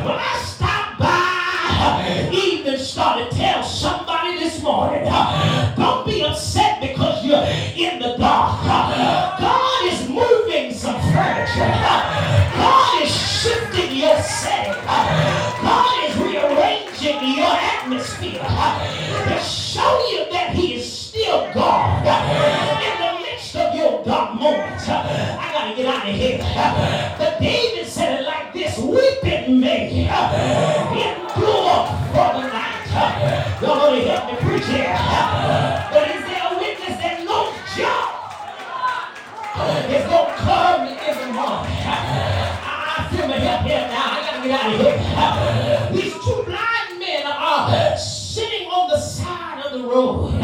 [0.05, 5.05] When I stopped by, even started to tell somebody this morning,
[5.77, 7.45] don't be upset because you're
[7.77, 8.65] in the dark.
[9.41, 12.14] God is moving some furniture.
[24.45, 24.89] Moments.
[24.89, 26.39] I gotta get out of here.
[27.19, 31.81] But David said it like this: Weeping may endure
[32.13, 32.85] for the night.
[33.63, 34.93] Y'all gonna help me preach here.
[35.93, 38.13] But is there a witness that knows job?
[39.89, 41.73] It's gonna come the morning.
[41.87, 44.13] I feel my help here now.
[44.13, 46.03] I gotta get out of here.
[46.03, 50.35] These two blind men are sitting on the side of the road.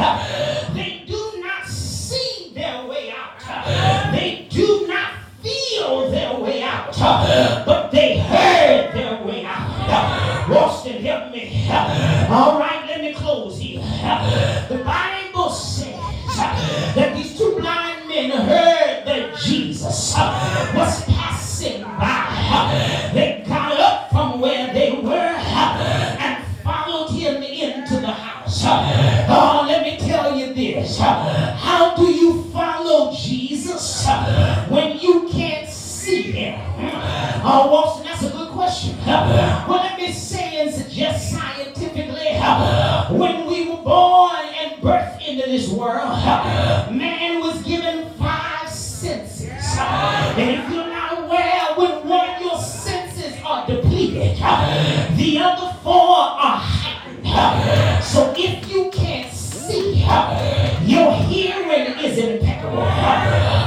[6.98, 7.28] Out.
[7.28, 10.48] Uh, but they heard their way out.
[10.48, 11.66] Boston, help me.
[12.28, 13.80] All right, let me close here.
[14.68, 15.96] The Bible says
[16.36, 20.14] that these two blind men heard that Jesus
[20.74, 23.10] was passing by.
[23.14, 28.62] They got up from where they were and followed him into the house.
[28.66, 30.98] Oh, let me tell you this.
[30.98, 34.06] How do you follow Jesus
[34.68, 35.59] when you can't
[36.10, 36.60] see him?
[36.78, 38.96] Uh, oh, Watson, that's a good question.
[39.06, 45.48] Well, let me say and suggest scientifically uh, when we were born and birthed into
[45.48, 49.48] this world, uh, man was given five senses.
[49.78, 56.16] And if you're not aware, when one of your senses are depleted, the other four
[56.18, 58.04] are heightened.
[58.04, 60.00] So if you can't see,
[60.84, 62.82] your hearing is impeccable.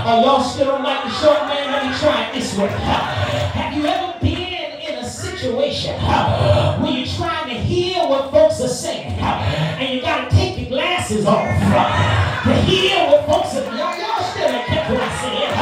[0.05, 1.71] Oh, y'all still like the short man?
[1.71, 2.67] Let me try it this way.
[2.67, 8.67] Have you ever been in a situation where you're trying to hear what folks are
[8.67, 13.97] saying and you got to take your glasses off to hear what folks are y'all,
[13.97, 15.55] y'all still ain't catch what I said.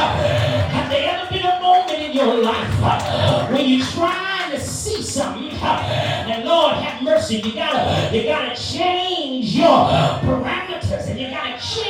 [0.72, 5.50] Have there ever been a moment in your life when you're trying to see something
[5.52, 9.86] and Lord have mercy, you gotta you gotta change your
[10.26, 11.81] parameters and you gotta change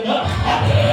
[0.00, 0.91] enough